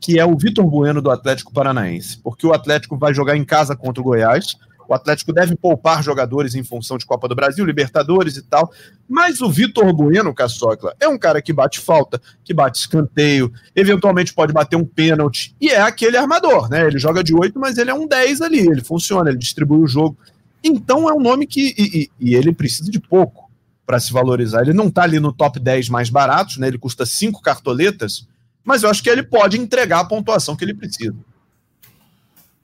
[0.00, 3.74] que é o Vitor Bueno do Atlético Paranaense, porque o Atlético vai jogar em casa
[3.74, 4.56] contra o Goiás.
[4.88, 8.72] O Atlético deve poupar jogadores em função de Copa do Brasil, Libertadores e tal.
[9.06, 14.32] Mas o Vitor Bueno, Caçocla, é um cara que bate falta, que bate escanteio, eventualmente
[14.32, 15.54] pode bater um pênalti.
[15.60, 16.86] E é aquele armador, né?
[16.86, 19.86] Ele joga de 8, mas ele é um 10 ali, ele funciona, ele distribui o
[19.86, 20.16] jogo.
[20.64, 21.74] Então é um nome que.
[21.76, 23.50] E, e, e ele precisa de pouco
[23.84, 24.62] para se valorizar.
[24.62, 26.66] Ele não está ali no top 10 mais baratos, né?
[26.66, 28.26] Ele custa 5 cartoletas,
[28.64, 31.14] mas eu acho que ele pode entregar a pontuação que ele precisa.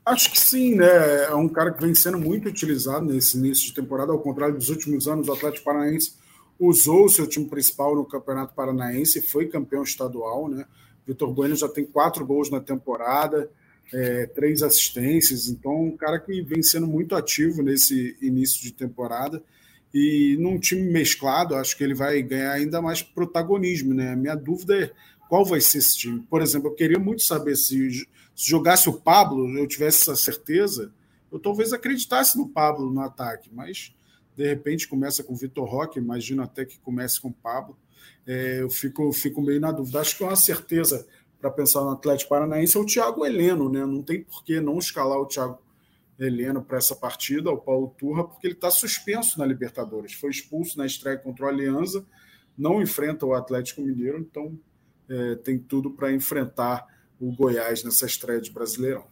[0.05, 1.23] Acho que sim, né?
[1.25, 4.69] É um cara que vem sendo muito utilizado nesse início de temporada, ao contrário dos
[4.69, 6.13] últimos anos, o Atlético Paranaense
[6.59, 10.65] usou o seu time principal no Campeonato Paranaense, foi campeão estadual, né?
[11.07, 13.49] Vitor Bueno já tem quatro gols na temporada,
[13.93, 19.43] é, três assistências, então um cara que vem sendo muito ativo nesse início de temporada
[19.93, 24.11] e num time mesclado, acho que ele vai ganhar ainda mais protagonismo, né?
[24.11, 24.91] A minha dúvida é
[25.27, 26.19] qual vai ser esse time.
[26.29, 30.93] Por exemplo, eu queria muito saber se se jogasse o Pablo, eu tivesse essa certeza,
[31.31, 33.95] eu talvez acreditasse no Pablo no ataque, mas
[34.35, 37.77] de repente começa com o Vitor Roque, imagino até que comece com o Pablo.
[38.27, 40.01] É, eu fico, fico meio na dúvida.
[40.01, 41.07] Acho que é uma certeza
[41.39, 43.85] para pensar no Atlético Paranaense é o Thiago Heleno, né?
[43.85, 45.59] Não tem por que não escalar o Thiago
[46.19, 50.13] Heleno para essa partida, o Paulo Turra, porque ele está suspenso na Libertadores.
[50.13, 52.05] Foi expulso na estreia contra o Aliança,
[52.57, 54.57] não enfrenta o Atlético Mineiro, então
[55.07, 56.85] é, tem tudo para enfrentar
[57.19, 59.03] o Goiás nessa estreia de Brasileirão.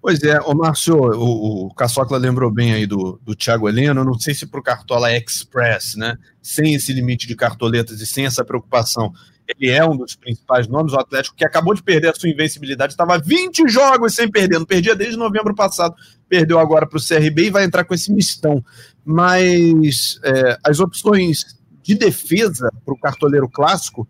[0.00, 4.18] Pois é, o Márcio, o, o Caçocla lembrou bem aí do, do Thiago Heleno, não
[4.18, 8.44] sei se para o Cartola Express, né, sem esse limite de cartoletas e sem essa
[8.44, 9.12] preocupação,
[9.48, 12.92] ele é um dos principais nomes, o Atlético, que acabou de perder a sua invencibilidade,
[12.92, 15.94] estava 20 jogos sem perder, não perdia desde novembro passado,
[16.28, 18.62] perdeu agora para o CRB e vai entrar com esse mistão.
[19.02, 24.06] Mas é, as opções de defesa para o cartoleiro clássico,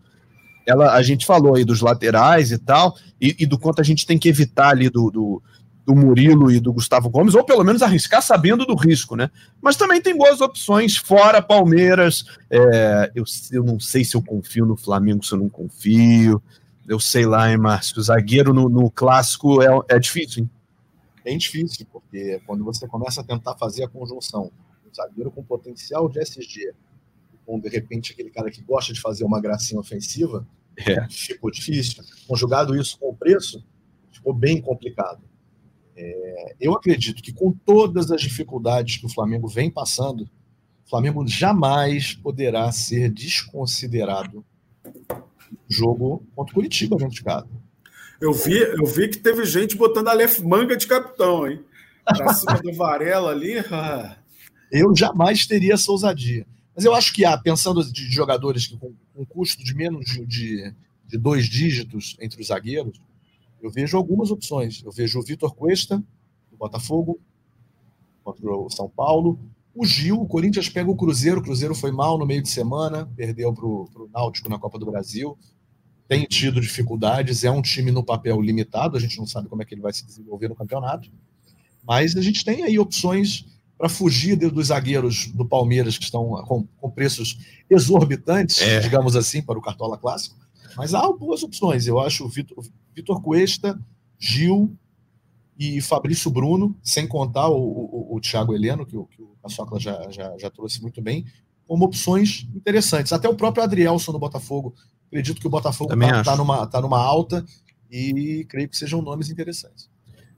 [0.69, 4.05] ela, a gente falou aí dos laterais e tal, e, e do quanto a gente
[4.05, 5.41] tem que evitar ali do, do
[5.89, 9.31] do Murilo e do Gustavo Gomes, ou pelo menos arriscar sabendo do risco, né?
[9.59, 12.25] Mas também tem boas opções fora Palmeiras.
[12.47, 16.39] É, eu, eu não sei se eu confio no Flamengo, se eu não confio.
[16.87, 17.99] Eu sei lá, hein, Márcio?
[18.03, 20.49] Zagueiro no, no clássico é, é difícil, hein?
[21.25, 24.51] Bem difícil, porque quando você começa a tentar fazer a conjunção,
[24.87, 26.71] um zagueiro com potencial de SG,
[27.47, 30.45] com de repente aquele cara que gosta de fazer uma gracinha ofensiva,
[30.87, 31.07] é.
[31.09, 32.03] ficou difícil.
[32.27, 33.63] Conjugado isso com o preço,
[34.11, 35.21] ficou bem complicado.
[35.95, 40.29] É, eu acredito que com todas as dificuldades que o Flamengo vem passando,
[40.85, 44.45] o Flamengo jamais poderá ser desconsiderado
[45.67, 47.47] jogo contra o Curitiba dentro de casa.
[48.21, 51.63] Eu vi, eu vi que teve gente botando a lef manga de capitão, hein?
[52.05, 53.55] Pra cima do Varela ali.
[54.71, 56.45] eu jamais teria essa ousadia.
[56.75, 60.73] Mas eu acho que há, pensando de jogadores que com um custo de menos de,
[61.05, 62.99] de dois dígitos entre os zagueiros,
[63.61, 64.81] eu vejo algumas opções.
[64.83, 65.97] Eu vejo o Vitor Cuesta,
[66.49, 67.19] do Botafogo,
[68.23, 69.39] contra o São Paulo.
[69.75, 71.39] O Gil, o Corinthians pega o Cruzeiro.
[71.39, 74.85] O Cruzeiro foi mal no meio de semana, perdeu para o Náutico na Copa do
[74.85, 75.37] Brasil.
[76.07, 79.65] Tem tido dificuldades, é um time no papel limitado, a gente não sabe como é
[79.65, 81.11] que ele vai se desenvolver no campeonato.
[81.85, 83.45] Mas a gente tem aí opções
[83.79, 87.39] para fugir dos zagueiros do Palmeiras que estão com, com preços
[87.69, 88.81] exorbitantes, é.
[88.81, 90.35] digamos assim, para o Cartola Clássico.
[90.75, 91.87] Mas há boas opções.
[91.87, 92.61] Eu acho o Vitor,
[92.93, 93.79] Vitor Cuesta,
[94.19, 94.77] Gil
[95.57, 100.11] e Fabrício Bruno, sem contar o, o, o Thiago Heleno, que que o Caçocla já,
[100.11, 101.25] já, já trouxe muito bem,
[101.65, 103.13] como opções interessantes.
[103.13, 104.75] Até o próprio Adrielson no Botafogo.
[105.07, 107.45] Acredito que o Botafogo está tá numa, tá numa alta
[107.89, 109.89] e creio que sejam nomes interessantes.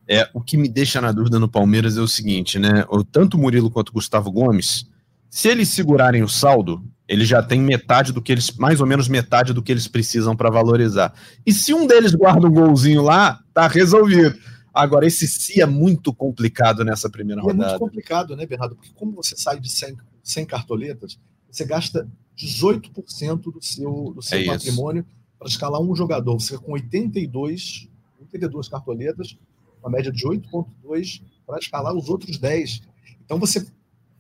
[0.08, 2.86] É, o que me deixa na dúvida no Palmeiras é o seguinte, né?
[3.12, 4.86] Tanto o Murilo quanto o Gustavo Gomes,
[5.30, 9.08] se eles segurarem o saldo, ele já tem metade do que eles, mais ou menos
[9.08, 11.14] metade do que eles precisam para valorizar.
[11.46, 14.38] E se um deles guarda um golzinho lá, tá resolvido.
[14.74, 17.64] Agora, esse se é muito complicado nessa primeira rodada.
[17.64, 18.76] É muito complicado, né, Bernardo?
[18.76, 24.40] Porque como você sai de 100, 100 cartoletas, você gasta 18% do seu, do seu
[24.40, 25.06] é patrimônio
[25.38, 26.40] para escalar um jogador.
[26.40, 27.90] Você com 82,
[28.22, 29.38] 82 cartoletas,
[29.82, 32.82] uma média de 8,2 para escalar os outros 10.
[33.24, 33.66] Então, você,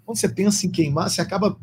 [0.05, 1.57] quando você pensa em queimar, você acaba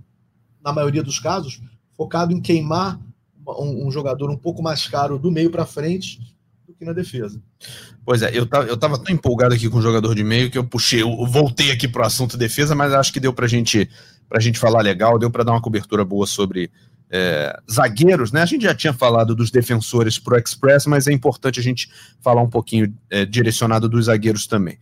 [0.63, 1.61] na maioria dos casos,
[1.97, 3.01] focado em queimar
[3.47, 6.19] um, um jogador um pouco mais caro do meio para frente
[6.67, 7.41] do que na defesa.
[8.05, 10.59] Pois é, eu tava, eu tava tão empolgado aqui com o jogador de meio que
[10.59, 13.89] eu puxei, eu voltei aqui pro assunto defesa, mas acho que deu pra gente,
[14.29, 16.71] pra gente falar legal, deu para dar uma cobertura boa sobre
[17.11, 18.43] é, zagueiros, né?
[18.43, 21.91] A gente já tinha falado dos defensores pro Express, mas é importante a gente
[22.21, 24.79] falar um pouquinho é, direcionado dos zagueiros também.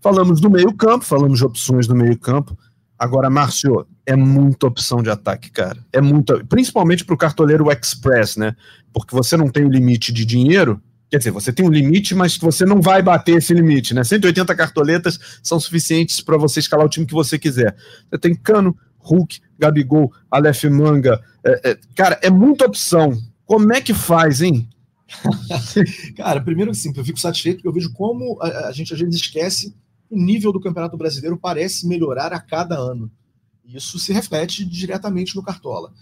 [0.00, 2.56] Falamos do meio-campo, falamos de opções do meio-campo.
[2.98, 5.78] Agora, Márcio, é muita opção de ataque, cara.
[5.92, 8.56] É muita, principalmente para o cartoleiro Express, né?
[8.92, 10.82] Porque você não tem o limite de dinheiro.
[11.10, 14.02] Quer dizer, você tem um limite, mas você não vai bater esse limite, né?
[14.02, 17.74] 180 cartoletas são suficientes para você escalar o time que você quiser.
[18.10, 18.76] Você tem Cano,
[19.08, 21.22] Hulk, Gabigol, Aleph Manga.
[21.44, 23.18] É, é, cara, é muita opção.
[23.46, 24.68] Como é que faz, hein?
[26.16, 29.16] cara, primeiro assim, eu fico satisfeito porque eu vejo como a, a gente às vezes
[29.16, 29.74] esquece
[30.10, 33.10] o nível do Campeonato Brasileiro parece melhorar a cada ano.
[33.64, 35.92] Isso se reflete diretamente no Cartola.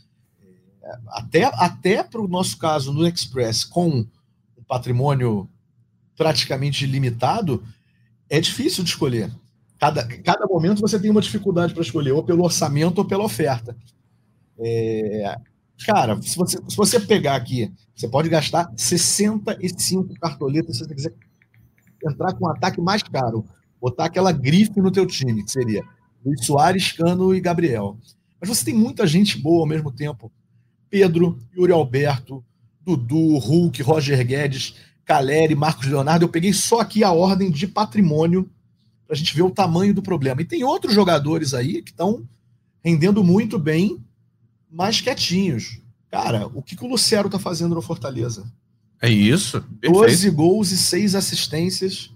[0.83, 5.49] É, até, até para o nosso caso no Express, com um patrimônio
[6.17, 7.63] praticamente limitado,
[8.29, 9.31] é difícil de escolher.
[9.79, 13.77] Cada, cada momento você tem uma dificuldade para escolher, ou pelo orçamento ou pela oferta.
[14.59, 15.37] É,
[15.87, 21.15] cara, se você, se você pegar aqui, você pode gastar 65 cartoletas se você quiser
[22.07, 23.45] entrar com um ataque mais caro
[23.81, 25.85] botar aquela grife no teu time, que seria
[26.25, 27.97] Luiz Soares, Cano e Gabriel.
[28.41, 30.33] Mas você tem muita gente boa ao mesmo tempo.
[30.91, 32.45] Pedro, Yuri Alberto,
[32.81, 36.25] Dudu, Hulk, Roger Guedes, Caleri, Marcos Leonardo.
[36.25, 38.51] Eu peguei só aqui a ordem de patrimônio
[39.07, 40.43] para a gente ver o tamanho do problema.
[40.43, 42.27] E tem outros jogadores aí que estão
[42.85, 44.03] rendendo muito bem,
[44.71, 45.81] mas quietinhos.
[46.11, 48.51] Cara, o que, que o Lucero está fazendo no Fortaleza?
[49.01, 49.61] É isso.
[49.81, 50.07] Perfeito.
[50.07, 52.11] 12 gols e 6 assistências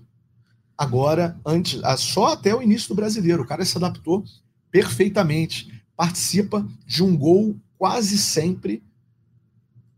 [0.77, 3.43] agora, antes, só até o início do brasileiro.
[3.43, 4.25] O cara se adaptou
[4.71, 5.83] perfeitamente.
[5.97, 8.83] Participa de um gol quase sempre.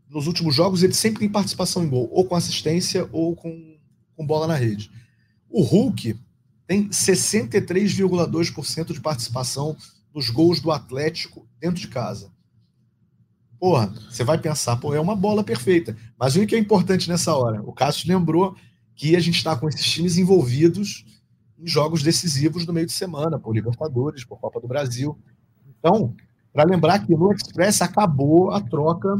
[0.09, 3.77] Nos últimos jogos, ele sempre tem participação em gol, ou com assistência ou com,
[4.15, 4.91] com bola na rede.
[5.49, 6.15] O Hulk
[6.67, 9.75] tem 63,2% de participação
[10.13, 12.31] nos gols do Atlético dentro de casa.
[13.59, 15.95] Porra, você vai pensar, pô, é uma bola perfeita.
[16.19, 17.61] Mas o que é importante nessa hora?
[17.63, 18.55] O Cássio lembrou
[18.95, 21.05] que a gente está com esses times envolvidos
[21.57, 25.17] em jogos decisivos no meio de semana, por Libertadores, por Copa do Brasil.
[25.79, 26.13] Então,
[26.51, 29.17] para lembrar que no Express acabou a troca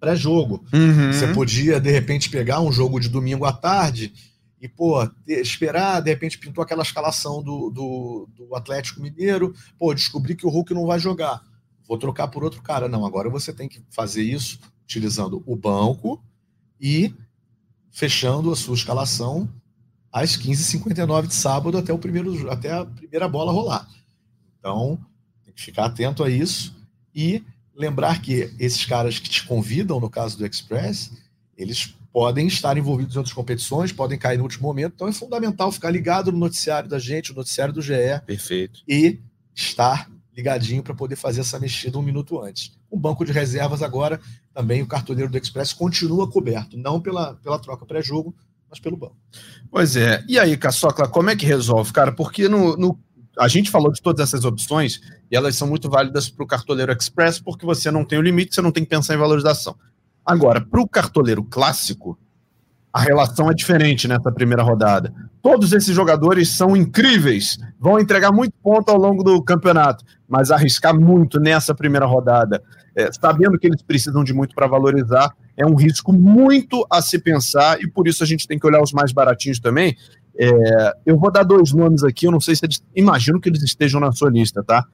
[0.00, 0.64] pré-jogo.
[0.72, 1.12] Uhum.
[1.12, 4.12] Você podia, de repente, pegar um jogo de domingo à tarde
[4.64, 10.34] e, pô, esperar, de repente pintou aquela escalação do, do, do, Atlético Mineiro, pô, descobri
[10.34, 11.42] que o Hulk não vai jogar.
[11.86, 12.88] Vou trocar por outro cara.
[12.88, 16.24] Não, agora você tem que fazer isso utilizando o banco
[16.80, 17.14] e
[17.90, 19.46] fechando a sua escalação
[20.10, 23.86] às 15h59 de sábado até, o primeiro, até a primeira bola rolar.
[24.58, 24.98] Então,
[25.44, 26.74] tem que ficar atento a isso
[27.14, 31.12] e lembrar que esses caras que te convidam, no caso do Express,
[31.54, 35.72] eles podem estar envolvidos em outras competições, podem cair no último momento, então é fundamental
[35.72, 38.20] ficar ligado no noticiário da gente, o noticiário do GE.
[38.24, 38.82] Perfeito.
[38.86, 39.18] E
[39.52, 42.70] estar ligadinho para poder fazer essa mexida um minuto antes.
[42.88, 44.20] O banco de reservas agora,
[44.52, 48.32] também o cartoleiro do Express continua coberto, não pela, pela troca pré-jogo,
[48.70, 49.16] mas pelo banco.
[49.68, 50.24] Pois é.
[50.28, 52.12] E aí, Caçocla, como é que resolve, cara?
[52.12, 52.96] Porque no, no
[53.36, 56.92] a gente falou de todas essas opções e elas são muito válidas para o cartoleiro
[56.92, 59.76] express porque você não tem o limite, você não tem que pensar em valorização.
[60.24, 62.18] Agora, para o cartoleiro clássico,
[62.92, 65.12] a relação é diferente nessa primeira rodada.
[65.42, 70.98] Todos esses jogadores são incríveis, vão entregar muito ponto ao longo do campeonato, mas arriscar
[70.98, 72.62] muito nessa primeira rodada,
[72.96, 77.18] é, sabendo que eles precisam de muito para valorizar, é um risco muito a se
[77.18, 79.96] pensar e por isso a gente tem que olhar os mais baratinhos também.
[80.38, 82.82] É, eu vou dar dois nomes aqui, eu não sei se eles.
[82.94, 84.84] Imagino que eles estejam na sua lista, tá?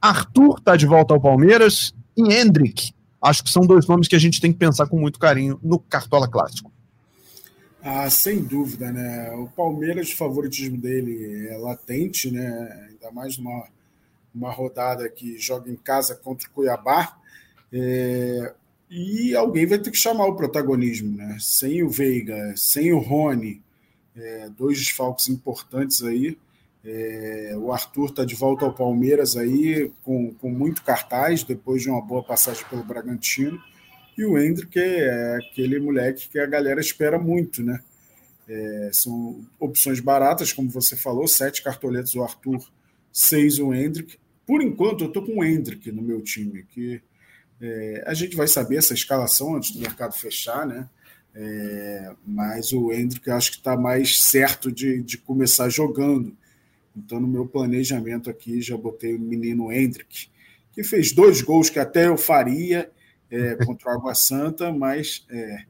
[0.00, 2.92] Arthur tá de volta ao Palmeiras e Hendrick.
[3.22, 5.78] Acho que são dois nomes que a gente tem que pensar com muito carinho no
[5.78, 6.72] Cartola Clássico.
[7.82, 9.30] Ah, sem dúvida, né?
[9.32, 12.88] O Palmeiras, o favoritismo dele é latente, né?
[12.90, 13.64] Ainda mais numa
[14.34, 17.18] uma rodada que joga em casa contra o Cuiabá.
[17.72, 18.54] É,
[18.90, 21.36] e alguém vai ter que chamar o protagonismo, né?
[21.40, 23.62] Sem o Veiga, sem o Rony,
[24.16, 26.38] é, dois desfalques importantes aí.
[26.84, 31.88] É, o Arthur está de volta ao Palmeiras aí com, com muito cartaz, depois de
[31.88, 33.60] uma boa passagem pelo Bragantino.
[34.16, 37.80] E o Hendrick é aquele moleque que a galera espera muito, né?
[38.48, 42.60] É, são opções baratas, como você falou, sete cartoletas o Arthur,
[43.12, 44.18] seis o Hendrick.
[44.46, 47.00] Por enquanto, eu estou com o Hendrick no meu time, que
[47.60, 50.88] é, a gente vai saber essa escalação antes do mercado fechar, né?
[51.34, 56.36] É, mas o Hendrick acho que está mais certo de, de começar jogando.
[56.96, 60.28] Então, no meu planejamento aqui, já botei o menino Hendrick,
[60.72, 62.90] que fez dois gols que até eu faria
[63.30, 65.64] é, contra o Água Santa, mas é,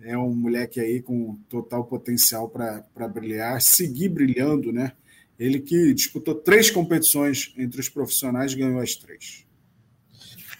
[0.00, 4.92] é um moleque aí com total potencial para brilhar, seguir brilhando, né?
[5.38, 9.44] Ele que disputou três competições entre os profissionais ganhou as três.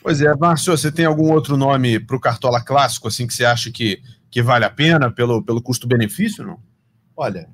[0.02, 3.44] Pois é, Márcio, você tem algum outro nome para o Cartola Clássico, assim, que você
[3.44, 6.60] acha que, que vale a pena pelo, pelo custo-benefício, não?
[7.16, 7.48] Olha,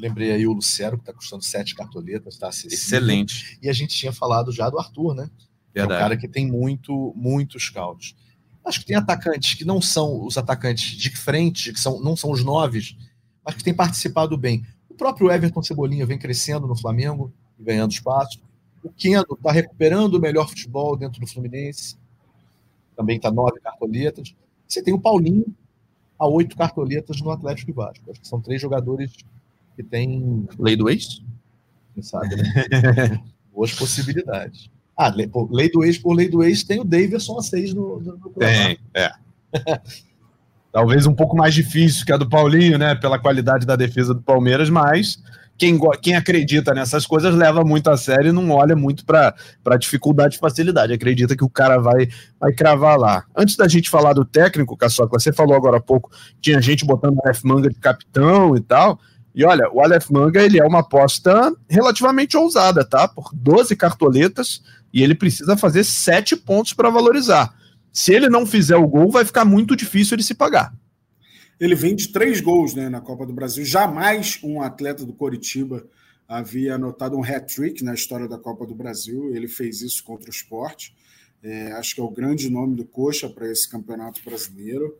[0.00, 2.74] lembrei aí o Lucero, que está custando sete cartoletas, tá acessível.
[2.74, 3.58] Excelente.
[3.62, 5.30] E a gente tinha falado já do Arthur, né?
[5.72, 5.92] Verdade.
[5.92, 8.14] É um cara que tem muito, muitos scouts.
[8.64, 12.30] Acho que tem atacantes que não são os atacantes de frente, que são, não são
[12.30, 12.96] os noves,
[13.44, 14.64] mas que têm participado bem.
[14.88, 18.40] O próprio Everton Cebolinha vem crescendo no Flamengo, ganhando espaço.
[18.82, 21.96] O Keno está recuperando o melhor futebol dentro do Fluminense.
[22.96, 24.34] Também está nove cartoletas.
[24.66, 25.46] Você tem o Paulinho
[26.18, 28.10] a oito cartoletas no Atlético e Vasco.
[28.10, 29.12] Acho que são três jogadores
[29.76, 30.46] que têm.
[30.58, 31.22] Lei do ex?
[31.94, 33.20] Quem sabe, né?
[33.52, 34.70] Boas possibilidades.
[34.96, 38.00] Ah, lei, lei, do ex por lei do ex tem o Davidson a seis no,
[38.00, 39.10] no, no Tem, é.
[40.72, 42.94] Talvez um pouco mais difícil que a do Paulinho, né?
[42.94, 45.18] Pela qualidade da defesa do Palmeiras, mas
[45.60, 50.36] quem, quem acredita nessas coisas leva muito a sério e não olha muito para dificuldade
[50.36, 50.94] e facilidade.
[50.94, 52.08] Acredita que o cara vai,
[52.40, 53.24] vai cravar lá.
[53.36, 57.16] Antes da gente falar do técnico, Caçoca, você falou agora há pouco, tinha gente botando
[57.16, 58.98] o Aleph Manga de capitão e tal.
[59.34, 63.06] E olha, o Aleph Manga ele é uma aposta relativamente ousada, tá?
[63.06, 67.54] Por 12 cartoletas e ele precisa fazer 7 pontos para valorizar.
[67.92, 70.74] Se ele não fizer o gol, vai ficar muito difícil ele se pagar.
[71.58, 73.64] Ele vem de três gols né, na Copa do Brasil.
[73.64, 75.86] Jamais um atleta do Coritiba
[76.26, 79.34] havia anotado um hat-trick na história da Copa do Brasil.
[79.34, 80.94] Ele fez isso contra o esporte.
[81.42, 84.96] É, acho que é o grande nome do Coxa para esse campeonato brasileiro.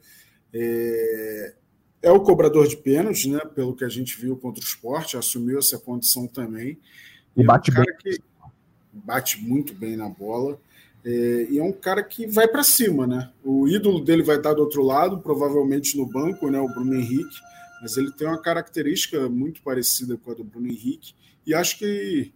[0.53, 1.55] É,
[2.03, 3.41] é, o cobrador de pênaltis, né?
[3.55, 6.79] Pelo que a gente viu contra o esporte, assumiu essa condição também.
[7.37, 7.95] E, e bate é um bem.
[7.99, 8.21] Que
[8.93, 10.61] bate muito bem na bola.
[11.05, 13.31] É, e é um cara que vai para cima, né?
[13.43, 16.61] O ídolo dele vai estar do outro lado, provavelmente no banco, né?
[16.61, 17.37] O Bruno Henrique,
[17.81, 21.15] mas ele tem uma característica muito parecida com a do Bruno Henrique
[21.47, 22.33] e acho que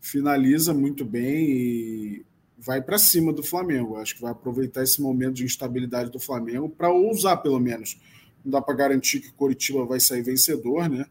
[0.00, 2.26] finaliza muito bem e
[2.58, 3.96] vai para cima do Flamengo.
[3.96, 7.98] Acho que vai aproveitar esse momento de instabilidade do Flamengo para ousar, pelo menos.
[8.44, 11.06] Não dá para garantir que Coritiba vai sair vencedor, né?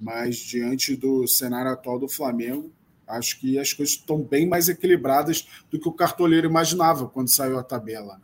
[0.00, 2.70] Mas diante do cenário atual do Flamengo,
[3.06, 7.58] acho que as coisas estão bem mais equilibradas do que o cartoleiro imaginava quando saiu
[7.58, 8.20] a tabela.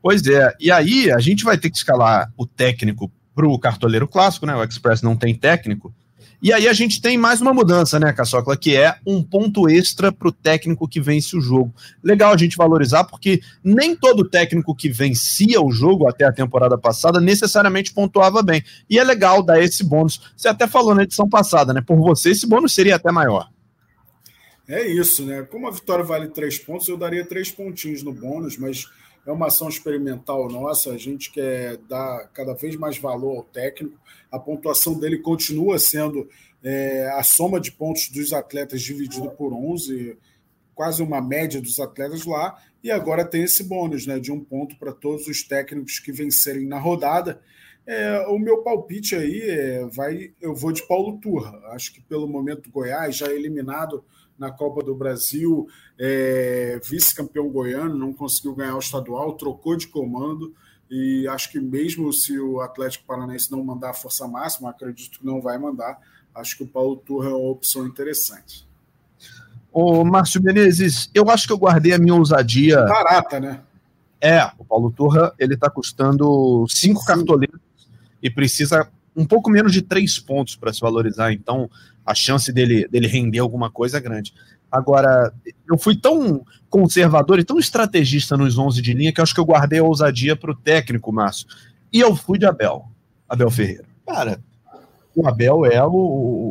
[0.00, 4.08] Pois é, e aí a gente vai ter que escalar o técnico para o cartoleiro
[4.08, 4.54] clássico, né?
[4.54, 5.94] O Express não tem técnico.
[6.42, 10.10] E aí a gente tem mais uma mudança, né, Caçocla, que é um ponto extra
[10.10, 11.72] para o técnico que vence o jogo.
[12.02, 16.76] Legal a gente valorizar, porque nem todo técnico que vencia o jogo até a temporada
[16.76, 18.60] passada necessariamente pontuava bem.
[18.90, 20.32] E é legal dar esse bônus.
[20.36, 21.80] Você até falou na edição passada, né?
[21.80, 23.48] Por você, esse bônus seria até maior.
[24.66, 25.42] É isso, né?
[25.42, 28.88] Como a vitória vale três pontos, eu daria três pontinhos no bônus, mas
[29.26, 33.96] é uma ação experimental nossa, a gente quer dar cada vez mais valor ao técnico.
[34.30, 36.28] A pontuação dele continua sendo
[36.62, 40.16] é, a soma de pontos dos atletas dividido por 11,
[40.74, 44.76] quase uma média dos atletas lá, e agora tem esse bônus né, de um ponto
[44.76, 47.40] para todos os técnicos que vencerem na rodada.
[47.86, 51.60] É, o meu palpite aí é, vai, eu vou de Paulo Turra.
[51.72, 54.04] Acho que pelo momento Goiás já eliminado
[54.42, 60.52] na Copa do Brasil, é, vice-campeão goiano, não conseguiu ganhar o estadual, trocou de comando.
[60.90, 65.24] E acho que mesmo se o Atlético Paranaense não mandar a força máxima, acredito que
[65.24, 65.96] não vai mandar,
[66.34, 68.66] acho que o Paulo Turra é uma opção interessante.
[69.72, 72.84] Ô, Márcio Menezes, eu acho que eu guardei a minha ousadia.
[72.84, 73.62] Barata, né?
[74.20, 77.60] É, o Paulo Turra, ele tá custando cinco cartoleiros
[78.20, 81.32] e precisa um pouco menos de três pontos para se valorizar.
[81.32, 81.70] Então,
[82.04, 84.34] a chance dele, dele render alguma coisa é grande.
[84.70, 85.32] Agora,
[85.68, 89.44] eu fui tão conservador e tão estrategista nos 11 de linha que acho que eu
[89.44, 91.46] guardei a ousadia para o técnico, Márcio.
[91.92, 92.88] E eu fui de Abel,
[93.28, 93.84] Abel Ferreira.
[94.06, 94.42] Cara,
[95.14, 95.90] o Abel é o,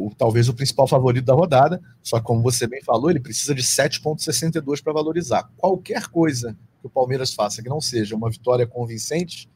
[0.07, 3.55] o, talvez o principal favorito da rodada, só que como você bem falou, ele precisa
[3.55, 5.49] de 7,62 para valorizar.
[5.57, 9.49] Qualquer coisa que o Palmeiras faça que não seja uma vitória convincente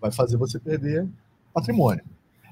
[0.00, 1.06] vai fazer você perder
[1.52, 2.04] patrimônio.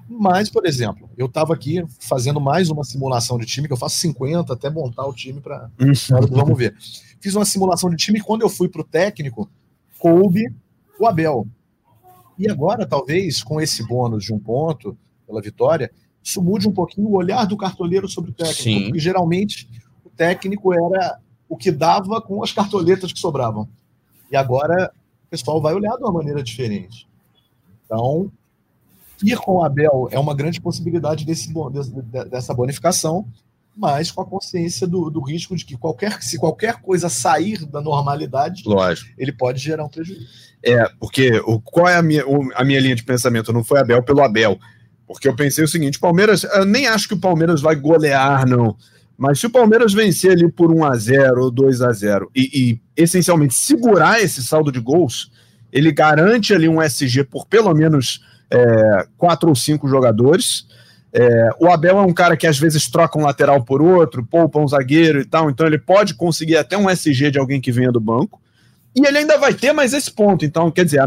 [0.08, 3.96] Mas, por exemplo, eu estava aqui fazendo mais uma simulação de time, que eu faço
[3.96, 5.70] 50 até montar o time para.
[6.30, 6.76] Vamos ver.
[7.20, 9.48] Fiz uma simulação de time e quando eu fui para o técnico,
[9.98, 10.44] coube
[10.98, 11.46] o Abel.
[12.38, 14.96] E agora, talvez, com esse bônus de um ponto
[15.26, 15.90] pela vitória,
[16.22, 18.62] isso mude um pouquinho o olhar do cartoleiro sobre o técnico.
[18.62, 18.84] Sim.
[18.84, 19.68] Porque geralmente
[20.04, 23.68] o técnico era o que dava com as cartoletas que sobravam.
[24.30, 24.90] E agora
[25.26, 27.08] o pessoal vai olhar de uma maneira diferente.
[27.84, 28.30] Então,
[29.24, 31.52] ir com o Abel é uma grande possibilidade desse,
[32.30, 33.26] dessa bonificação,
[33.76, 37.80] mas com a consciência do, do, risco de que qualquer, se qualquer coisa sair da
[37.80, 39.10] normalidade, Lógico.
[39.18, 40.26] ele pode gerar um prejuízo.
[40.62, 43.52] É, porque o, qual é a minha, a minha linha de pensamento?
[43.52, 44.58] Não foi Abel pelo Abel.
[45.06, 48.76] Porque eu pensei o seguinte: Palmeiras, eu nem acho que o Palmeiras vai golear, não.
[49.16, 52.50] Mas se o Palmeiras vencer ali por 1 a 0 ou 2 a 0 e,
[52.52, 55.30] e essencialmente segurar esse saldo de gols,
[55.72, 58.20] ele garante ali um SG por pelo menos
[58.50, 60.66] é, quatro ou cinco jogadores.
[61.12, 64.58] É, o Abel é um cara que às vezes troca um lateral por outro, poupa
[64.58, 67.92] um zagueiro e tal, então ele pode conseguir até um SG de alguém que venha
[67.92, 68.40] do banco.
[68.96, 70.44] E ele ainda vai ter mais esse ponto.
[70.44, 71.00] Então, quer dizer,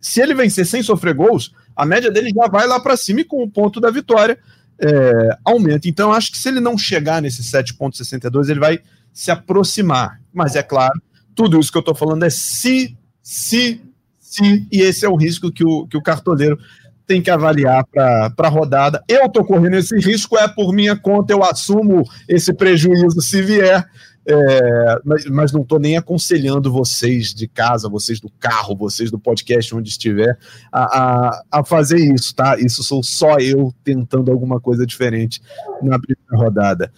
[0.00, 3.24] se ele vencer sem sofrer gols, a média dele já vai lá para cima e
[3.24, 4.38] com o ponto da vitória
[4.78, 5.88] é, aumenta.
[5.88, 8.80] Então, acho que se ele não chegar nesse 7,62, ele vai
[9.12, 10.20] se aproximar.
[10.32, 11.00] Mas é claro,
[11.34, 13.80] tudo isso que eu estou falando é se, se,
[14.18, 16.58] se, e esse é o risco que o, que o cartoleiro
[17.06, 19.02] tem que avaliar para a rodada.
[19.08, 23.86] Eu estou correndo esse risco, é por minha conta, eu assumo esse prejuízo se vier,
[24.26, 29.18] é, mas, mas, não estou nem aconselhando vocês de casa, vocês do carro, vocês do
[29.18, 30.38] podcast, onde estiver,
[30.72, 32.58] a, a, a fazer isso, tá?
[32.58, 35.42] Isso sou só eu tentando alguma coisa diferente
[35.82, 36.90] na primeira rodada.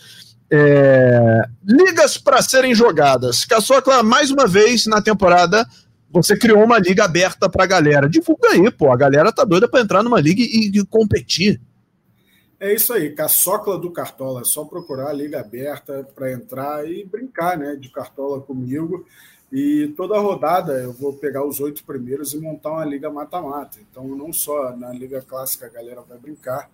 [0.48, 3.44] É, ligas para serem jogadas.
[3.44, 5.66] Caçocla, mais uma vez na temporada,
[6.22, 8.08] você criou uma liga aberta pra galera.
[8.08, 8.92] Divulga aí, pô.
[8.92, 11.60] A galera tá doida pra entrar numa liga e, e competir.
[12.58, 14.40] É isso aí, caçocla do Cartola.
[14.40, 17.76] É só procurar a liga aberta para entrar e brincar, né?
[17.76, 19.06] De Cartola comigo.
[19.52, 23.78] E toda rodada eu vou pegar os oito primeiros e montar uma liga mata-mata.
[23.90, 26.70] Então, não só na liga clássica a galera vai brincar,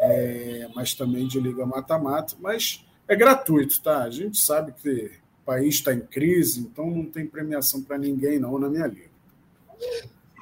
[0.00, 2.34] é, mas também de liga mata-mata.
[2.40, 4.02] Mas é gratuito, tá?
[4.02, 5.12] A gente sabe que
[5.48, 9.08] país está em crise, então não tem premiação para ninguém não na minha liga.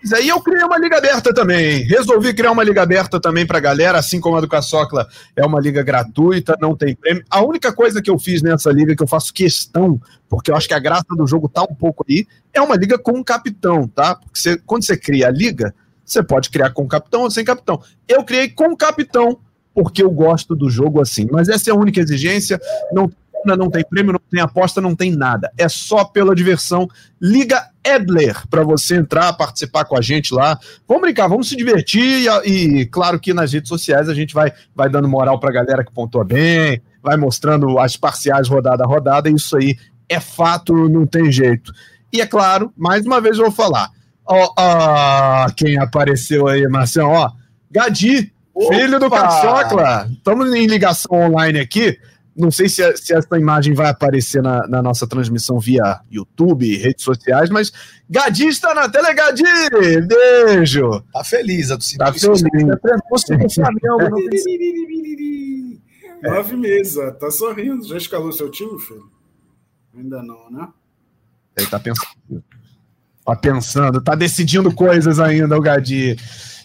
[0.02, 1.84] Mas aí eu criei uma liga aberta também.
[1.84, 5.46] Resolvi criar uma liga aberta também para a galera, assim como a do Caçocla é
[5.46, 7.22] uma liga gratuita, não tem prêmio.
[7.30, 10.66] A única coisa que eu fiz nessa liga que eu faço questão, porque eu acho
[10.66, 13.86] que a graça do jogo tá um pouco aí, é uma liga com um capitão,
[13.86, 14.16] tá?
[14.16, 15.72] Porque você, quando você cria a liga,
[16.06, 17.82] Você pode criar com capitão ou sem capitão.
[18.06, 19.40] Eu criei com capitão,
[19.74, 21.26] porque eu gosto do jogo assim.
[21.30, 22.60] Mas essa é a única exigência.
[22.92, 23.10] Não
[23.54, 25.52] não tem prêmio, não tem aposta, não tem nada.
[25.58, 26.88] É só pela diversão.
[27.20, 30.58] Liga Edler para você entrar, participar com a gente lá.
[30.88, 34.50] Vamos brincar, vamos se divertir e, e, claro que nas redes sociais a gente vai,
[34.74, 38.86] vai dando moral para a galera que pontua bem, vai mostrando as parciais rodada a
[38.86, 39.28] rodada.
[39.28, 39.76] Isso aí
[40.08, 41.72] é fato, não tem jeito.
[42.12, 43.90] E é claro, mais uma vez eu vou falar.
[44.24, 47.30] Ó, ó quem apareceu aí, Marcelo, ó.
[47.70, 48.74] Gadi, Opa!
[48.74, 50.08] filho do Caçocla.
[50.10, 51.98] Estamos em ligação online aqui.
[52.36, 57.02] Não sei se, se essa imagem vai aparecer na, na, nossa transmissão via YouTube, redes
[57.02, 57.72] sociais, mas
[58.10, 59.42] Gadi está na tela, Gadi!
[60.06, 61.02] Beijo!
[61.12, 62.42] Tá feliz, a Tá feliz.
[66.22, 67.86] Nove meses, tá sorrindo.
[67.86, 69.10] Já escalou seu time, filho?
[69.96, 70.68] Ainda não, né?
[71.56, 72.44] Ele tá pensando.
[73.24, 76.16] Tá pensando, tá decidindo coisas ainda, o Gadi.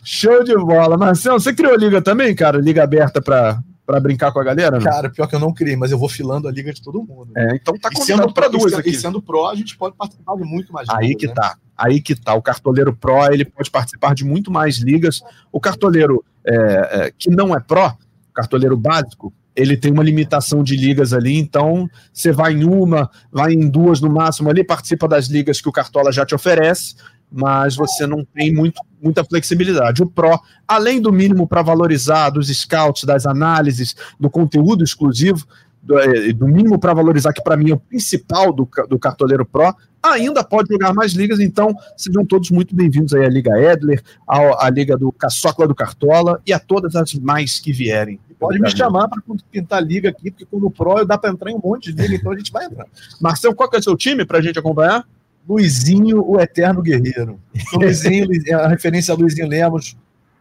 [0.04, 0.98] Show de bola.
[0.98, 2.60] Marcelo, você criou liga também, cara?
[2.60, 4.80] Liga aberta para para brincar com a galera?
[4.80, 4.86] Não?
[4.86, 7.30] Cara, pior que eu não criei, mas eu vou filando a liga de todo mundo.
[7.36, 7.50] Né?
[7.52, 8.92] É, então tá convidado para duas aqui.
[8.92, 11.34] E sendo pro, a gente pode participar de muito mais ligas, Aí que né?
[11.34, 11.58] tá.
[11.78, 12.34] Aí que tá.
[12.34, 15.22] O cartoleiro pro, ele pode participar de muito mais ligas.
[15.52, 17.92] O cartoleiro é, é, que não é pro,
[18.34, 23.52] cartoleiro básico, ele tem uma limitação de ligas ali, então você vai em uma, vai
[23.52, 26.96] em duas no máximo ali, participa das ligas que o Cartola já te oferece,
[27.32, 30.04] mas você não tem muito, muita flexibilidade.
[30.04, 35.46] O Pro, além do mínimo para valorizar, dos scouts, das análises, do conteúdo exclusivo,
[35.82, 39.46] do, eh, do mínimo para valorizar, que para mim é o principal do, do Cartoleiro
[39.46, 39.74] Pro,
[40.04, 44.66] ainda pode jogar mais ligas, então sejam todos muito bem-vindos aí à Liga Edler, à,
[44.66, 48.20] à Liga do Caçocla do Cartola e a todas as mais que vierem.
[48.40, 49.22] Pode me chamar para
[49.52, 52.32] pintar liga aqui, porque como Pro dá para entrar em um monte de liga, então
[52.32, 52.88] a gente vai entrar.
[53.20, 55.06] Marcelo, qual que é o seu time para a gente acompanhar?
[55.48, 57.40] Luizinho, o Eterno Guerreiro.
[57.74, 58.28] Luizinho,
[58.60, 59.98] a referência a Luizinho Lemos,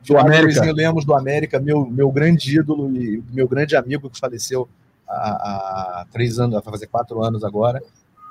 [0.06, 0.44] do América.
[0.44, 4.68] Luizinho Lemos do América, meu, meu grande ídolo e meu grande amigo que faleceu
[5.08, 7.82] há, há três anos, vai fazer quatro anos agora.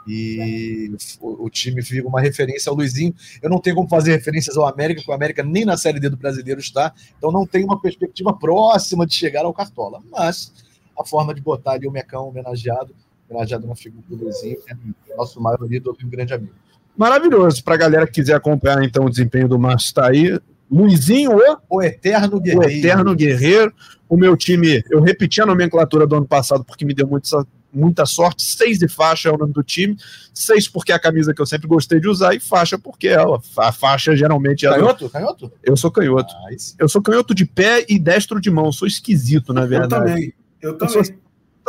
[0.07, 0.91] E
[1.21, 3.13] o, o, time fica uma referência ao Luizinho.
[3.41, 6.09] Eu não tenho como fazer referências ao América, porque o América nem na Série D
[6.09, 10.01] do brasileiro está, então não tem uma perspectiva próxima de chegar ao Cartola.
[10.09, 10.51] Mas
[10.97, 12.95] a forma de botar ali o Mecão homenageado
[13.29, 14.71] homenageado na figura do Luizinho, que
[15.11, 16.53] é nosso maior ídolo e um grande amigo.
[16.97, 17.63] Maravilhoso.
[17.63, 20.37] Para a galera que quiser acompanhar então o desempenho do Márcio está aí.
[20.69, 22.67] Luizinho, o, o Eterno Guerreiro.
[22.67, 23.73] O Eterno Guerreiro.
[24.07, 28.05] O meu time, eu repeti a nomenclatura do ano passado porque me deu muita, muita
[28.05, 28.43] sorte.
[28.43, 29.95] Seis de faixa é o nome do time.
[30.33, 33.17] Seis porque é a camisa que eu sempre gostei de usar e faixa porque é
[33.57, 34.69] a faixa geralmente é.
[34.69, 35.05] Canhoto?
[35.05, 35.09] Do...
[35.09, 35.51] Canhoto?
[35.63, 36.33] Eu sou canhoto.
[36.33, 38.71] Ah, eu sou canhoto de pé e destro de mão.
[38.71, 39.93] Sou esquisito, na verdade.
[39.93, 40.33] Eu também.
[40.61, 40.95] Eu também.
[40.95, 41.15] Eu sou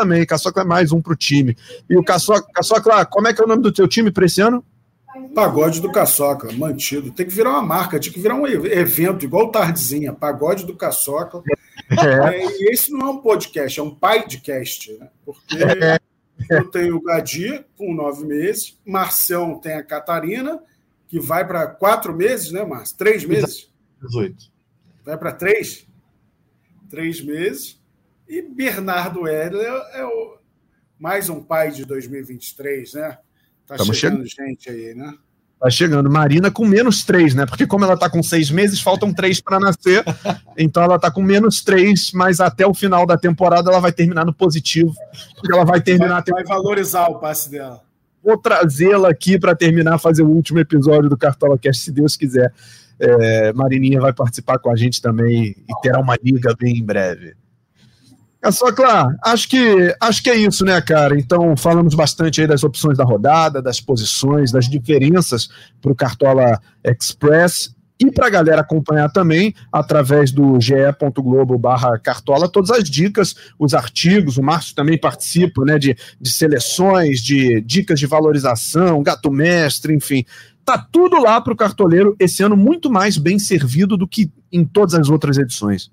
[0.01, 0.25] também.
[0.25, 1.57] Caçocla é mais um pro time.
[1.89, 4.41] E o Caçocla, Caçocla, como é que é o nome do teu time para esse
[4.41, 4.65] ano?
[5.35, 7.13] Pagode do Caçocla, mantido.
[7.13, 11.43] Tem que virar uma marca, tinha que virar um evento, igual Tardezinha, Pagode do Caçocla.
[11.91, 12.37] É.
[12.37, 15.09] É, e esse não é um podcast, é um podcast, né?
[15.25, 15.99] Porque é.
[16.49, 20.61] eu tenho o Gadi com nove meses, Marcelo tem a Catarina,
[21.09, 22.97] que vai para quatro meses, né, Márcio?
[22.97, 23.69] Três meses?
[24.03, 24.37] 18.
[25.05, 25.87] Vai para três?
[26.89, 27.80] Três meses.
[28.31, 30.37] E Bernardo Edler é o,
[30.97, 33.19] mais um pai de 2023, né?
[33.67, 35.13] Tá Estamos chegando, chegando gente aí, né?
[35.59, 36.09] Tá chegando.
[36.09, 37.45] Marina com menos três, né?
[37.45, 40.05] Porque como ela tá com seis meses, faltam três para nascer.
[40.57, 44.25] então ela tá com menos três, mas até o final da temporada ela vai terminar
[44.25, 44.95] no positivo.
[45.35, 46.23] Porque ela vai terminar.
[46.31, 47.83] Vai, vai valorizar o passe dela.
[48.23, 52.55] Vou trazê-la aqui para terminar, fazer o último episódio do Cartola Cast, se Deus quiser.
[52.97, 57.35] É, Marininha vai participar com a gente também e terá uma liga bem em breve.
[58.43, 61.19] É só, claro, acho que, acho que é isso, né, cara?
[61.19, 65.49] Então, falamos bastante aí das opções da rodada, das posições, das diferenças
[65.81, 72.49] para o Cartola Express e para a galera acompanhar também através do ge.globo barra cartola
[72.49, 78.01] todas as dicas, os artigos, o Márcio também participa né, de, de seleções, de dicas
[78.01, 80.25] de valorização, gato mestre, enfim.
[80.65, 84.65] Tá tudo lá para o cartoleiro esse ano muito mais bem servido do que em
[84.65, 85.91] todas as outras edições.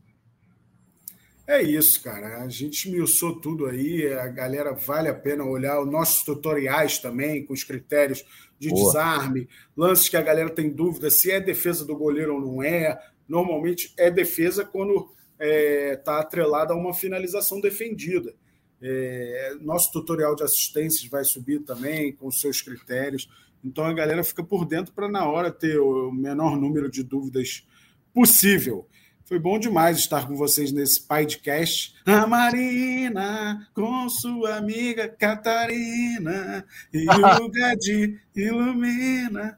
[1.47, 2.43] É isso, cara.
[2.43, 4.05] A gente esmiuçou tudo aí.
[4.13, 8.25] A galera vale a pena olhar os nossos tutoriais também, com os critérios
[8.59, 8.85] de Boa.
[8.85, 12.99] desarme, lances que a galera tem dúvida se é defesa do goleiro ou não é.
[13.29, 18.35] Normalmente é defesa quando está é, tá atrelada a uma finalização defendida.
[18.81, 23.29] É, nosso tutorial de assistências vai subir também com os seus critérios.
[23.63, 27.65] Então a galera fica por dentro para na hora ter o menor número de dúvidas
[28.13, 28.85] possível.
[29.27, 31.93] Foi bom demais estar com vocês nesse podcast.
[32.05, 36.63] A Marina com sua amiga Catarina
[36.93, 39.57] e o Gadi ilumina.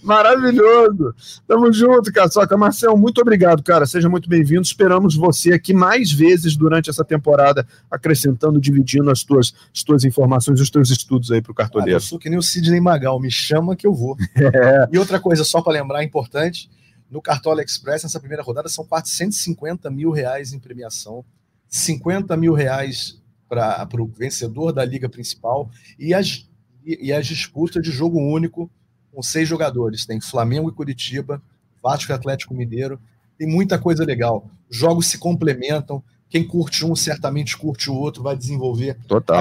[0.00, 1.12] Maravilhoso.
[1.44, 2.56] Tamo junto, Caçoca.
[2.56, 3.84] Marcel, muito obrigado, cara.
[3.84, 4.62] Seja muito bem-vindo.
[4.62, 10.60] Esperamos você aqui mais vezes durante essa temporada, acrescentando, dividindo as tuas, as tuas informações,
[10.60, 11.94] os teus estudos aí pro cartoleiro.
[11.94, 14.16] Ah, eu sou que nem o Sidney Magal, me chama que eu vou.
[14.38, 14.88] É.
[14.92, 16.70] E outra coisa, só para lembrar, importante,
[17.10, 21.24] no Cartola Express, nessa primeira rodada, são 450 mil reais em premiação,
[21.68, 26.46] 50 mil reais para o vencedor da liga principal e as,
[26.84, 28.70] e, e as disputas de jogo único
[29.12, 30.04] com seis jogadores.
[30.04, 31.42] Tem Flamengo e Curitiba,
[31.82, 33.00] Vasco e Atlético Mineiro.
[33.38, 34.50] Tem muita coisa legal.
[34.70, 36.02] Jogos se complementam.
[36.28, 38.98] Quem curte um certamente curte o outro, vai desenvolver.
[39.06, 39.38] Total.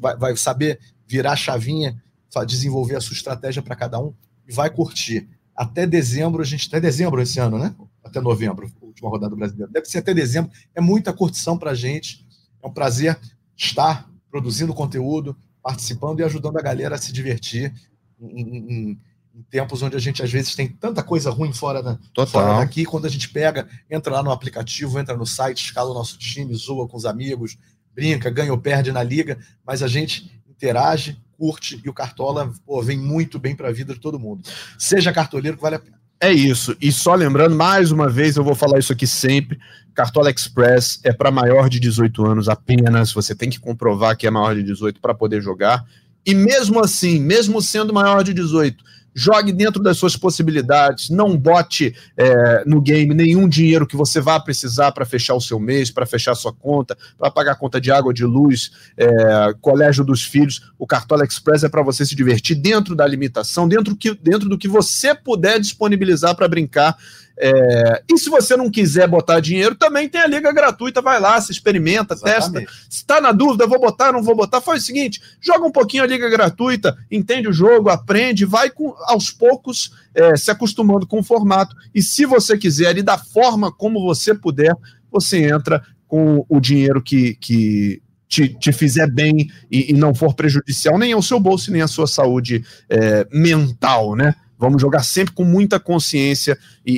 [0.00, 2.02] Vai, vai saber virar a chavinha,
[2.46, 4.14] desenvolver a sua estratégia para cada um
[4.48, 5.28] e vai curtir.
[5.60, 6.66] Até dezembro, a gente.
[6.68, 7.74] Até dezembro esse ano, né?
[8.02, 9.70] Até novembro, última rodada brasileira.
[9.70, 10.50] Deve ser até dezembro.
[10.74, 12.26] É muita curtição para a gente.
[12.62, 13.20] É um prazer
[13.54, 17.74] estar produzindo conteúdo, participando e ajudando a galera a se divertir
[18.18, 18.98] em, em,
[19.34, 22.86] em tempos onde a gente às vezes tem tanta coisa ruim fora, da, fora daqui.
[22.86, 26.54] Quando a gente pega, entra lá no aplicativo, entra no site, escala o nosso time,
[26.54, 27.58] zoa com os amigos,
[27.94, 32.82] brinca, ganha ou perde na liga, mas a gente interage, curte e o Cartola pô,
[32.82, 34.42] vem muito bem para a vida de todo mundo.
[34.78, 35.98] Seja cartoleiro que vale a pena.
[36.20, 36.76] É isso.
[36.78, 39.58] E só lembrando, mais uma vez, eu vou falar isso aqui sempre:
[39.94, 43.10] Cartola Express é para maior de 18 anos apenas.
[43.14, 45.82] Você tem que comprovar que é maior de 18 para poder jogar.
[46.26, 48.84] E mesmo assim, mesmo sendo maior de 18,
[49.14, 54.38] jogue dentro das suas possibilidades, não bote é, no game nenhum dinheiro que você vá
[54.38, 58.14] precisar para fechar o seu mês, para fechar sua conta, para pagar conta de água,
[58.14, 60.72] de luz, é, colégio dos filhos.
[60.78, 64.58] O Cartola Express é para você se divertir dentro da limitação, dentro, que, dentro do
[64.58, 66.96] que você puder disponibilizar para brincar
[67.42, 71.40] é, e se você não quiser botar dinheiro, também tem a liga gratuita, vai lá,
[71.40, 72.66] se experimenta, Exatamente.
[72.66, 72.82] testa.
[72.88, 76.02] Se está na dúvida, vou botar, não vou botar, faz o seguinte: joga um pouquinho
[76.02, 81.20] a liga gratuita, entende o jogo, aprende, vai com, aos poucos é, se acostumando com
[81.20, 81.74] o formato.
[81.94, 84.76] E se você quiser, e da forma como você puder,
[85.10, 90.34] você entra com o dinheiro que, que te, te fizer bem e, e, não for
[90.34, 94.34] prejudicial nem ao seu bolso, nem à sua saúde é, mental, né?
[94.60, 96.92] Vamos jogar sempre com muita consciência e,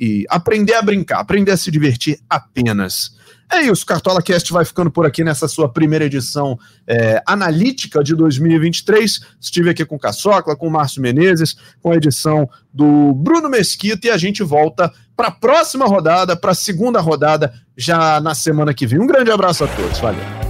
[0.00, 3.16] e, e, aprender a brincar, aprender a se divertir apenas.
[3.52, 6.58] É isso, Cartola Cast vai ficando por aqui nessa sua primeira edição
[6.88, 9.20] é, analítica de 2023.
[9.40, 14.10] Estive aqui com o Caçocla, com Márcio Menezes, com a edição do Bruno Mesquita e
[14.10, 18.88] a gente volta para a próxima rodada, para a segunda rodada, já na semana que
[18.88, 18.98] vem.
[18.98, 20.43] Um grande abraço a todos, valeu.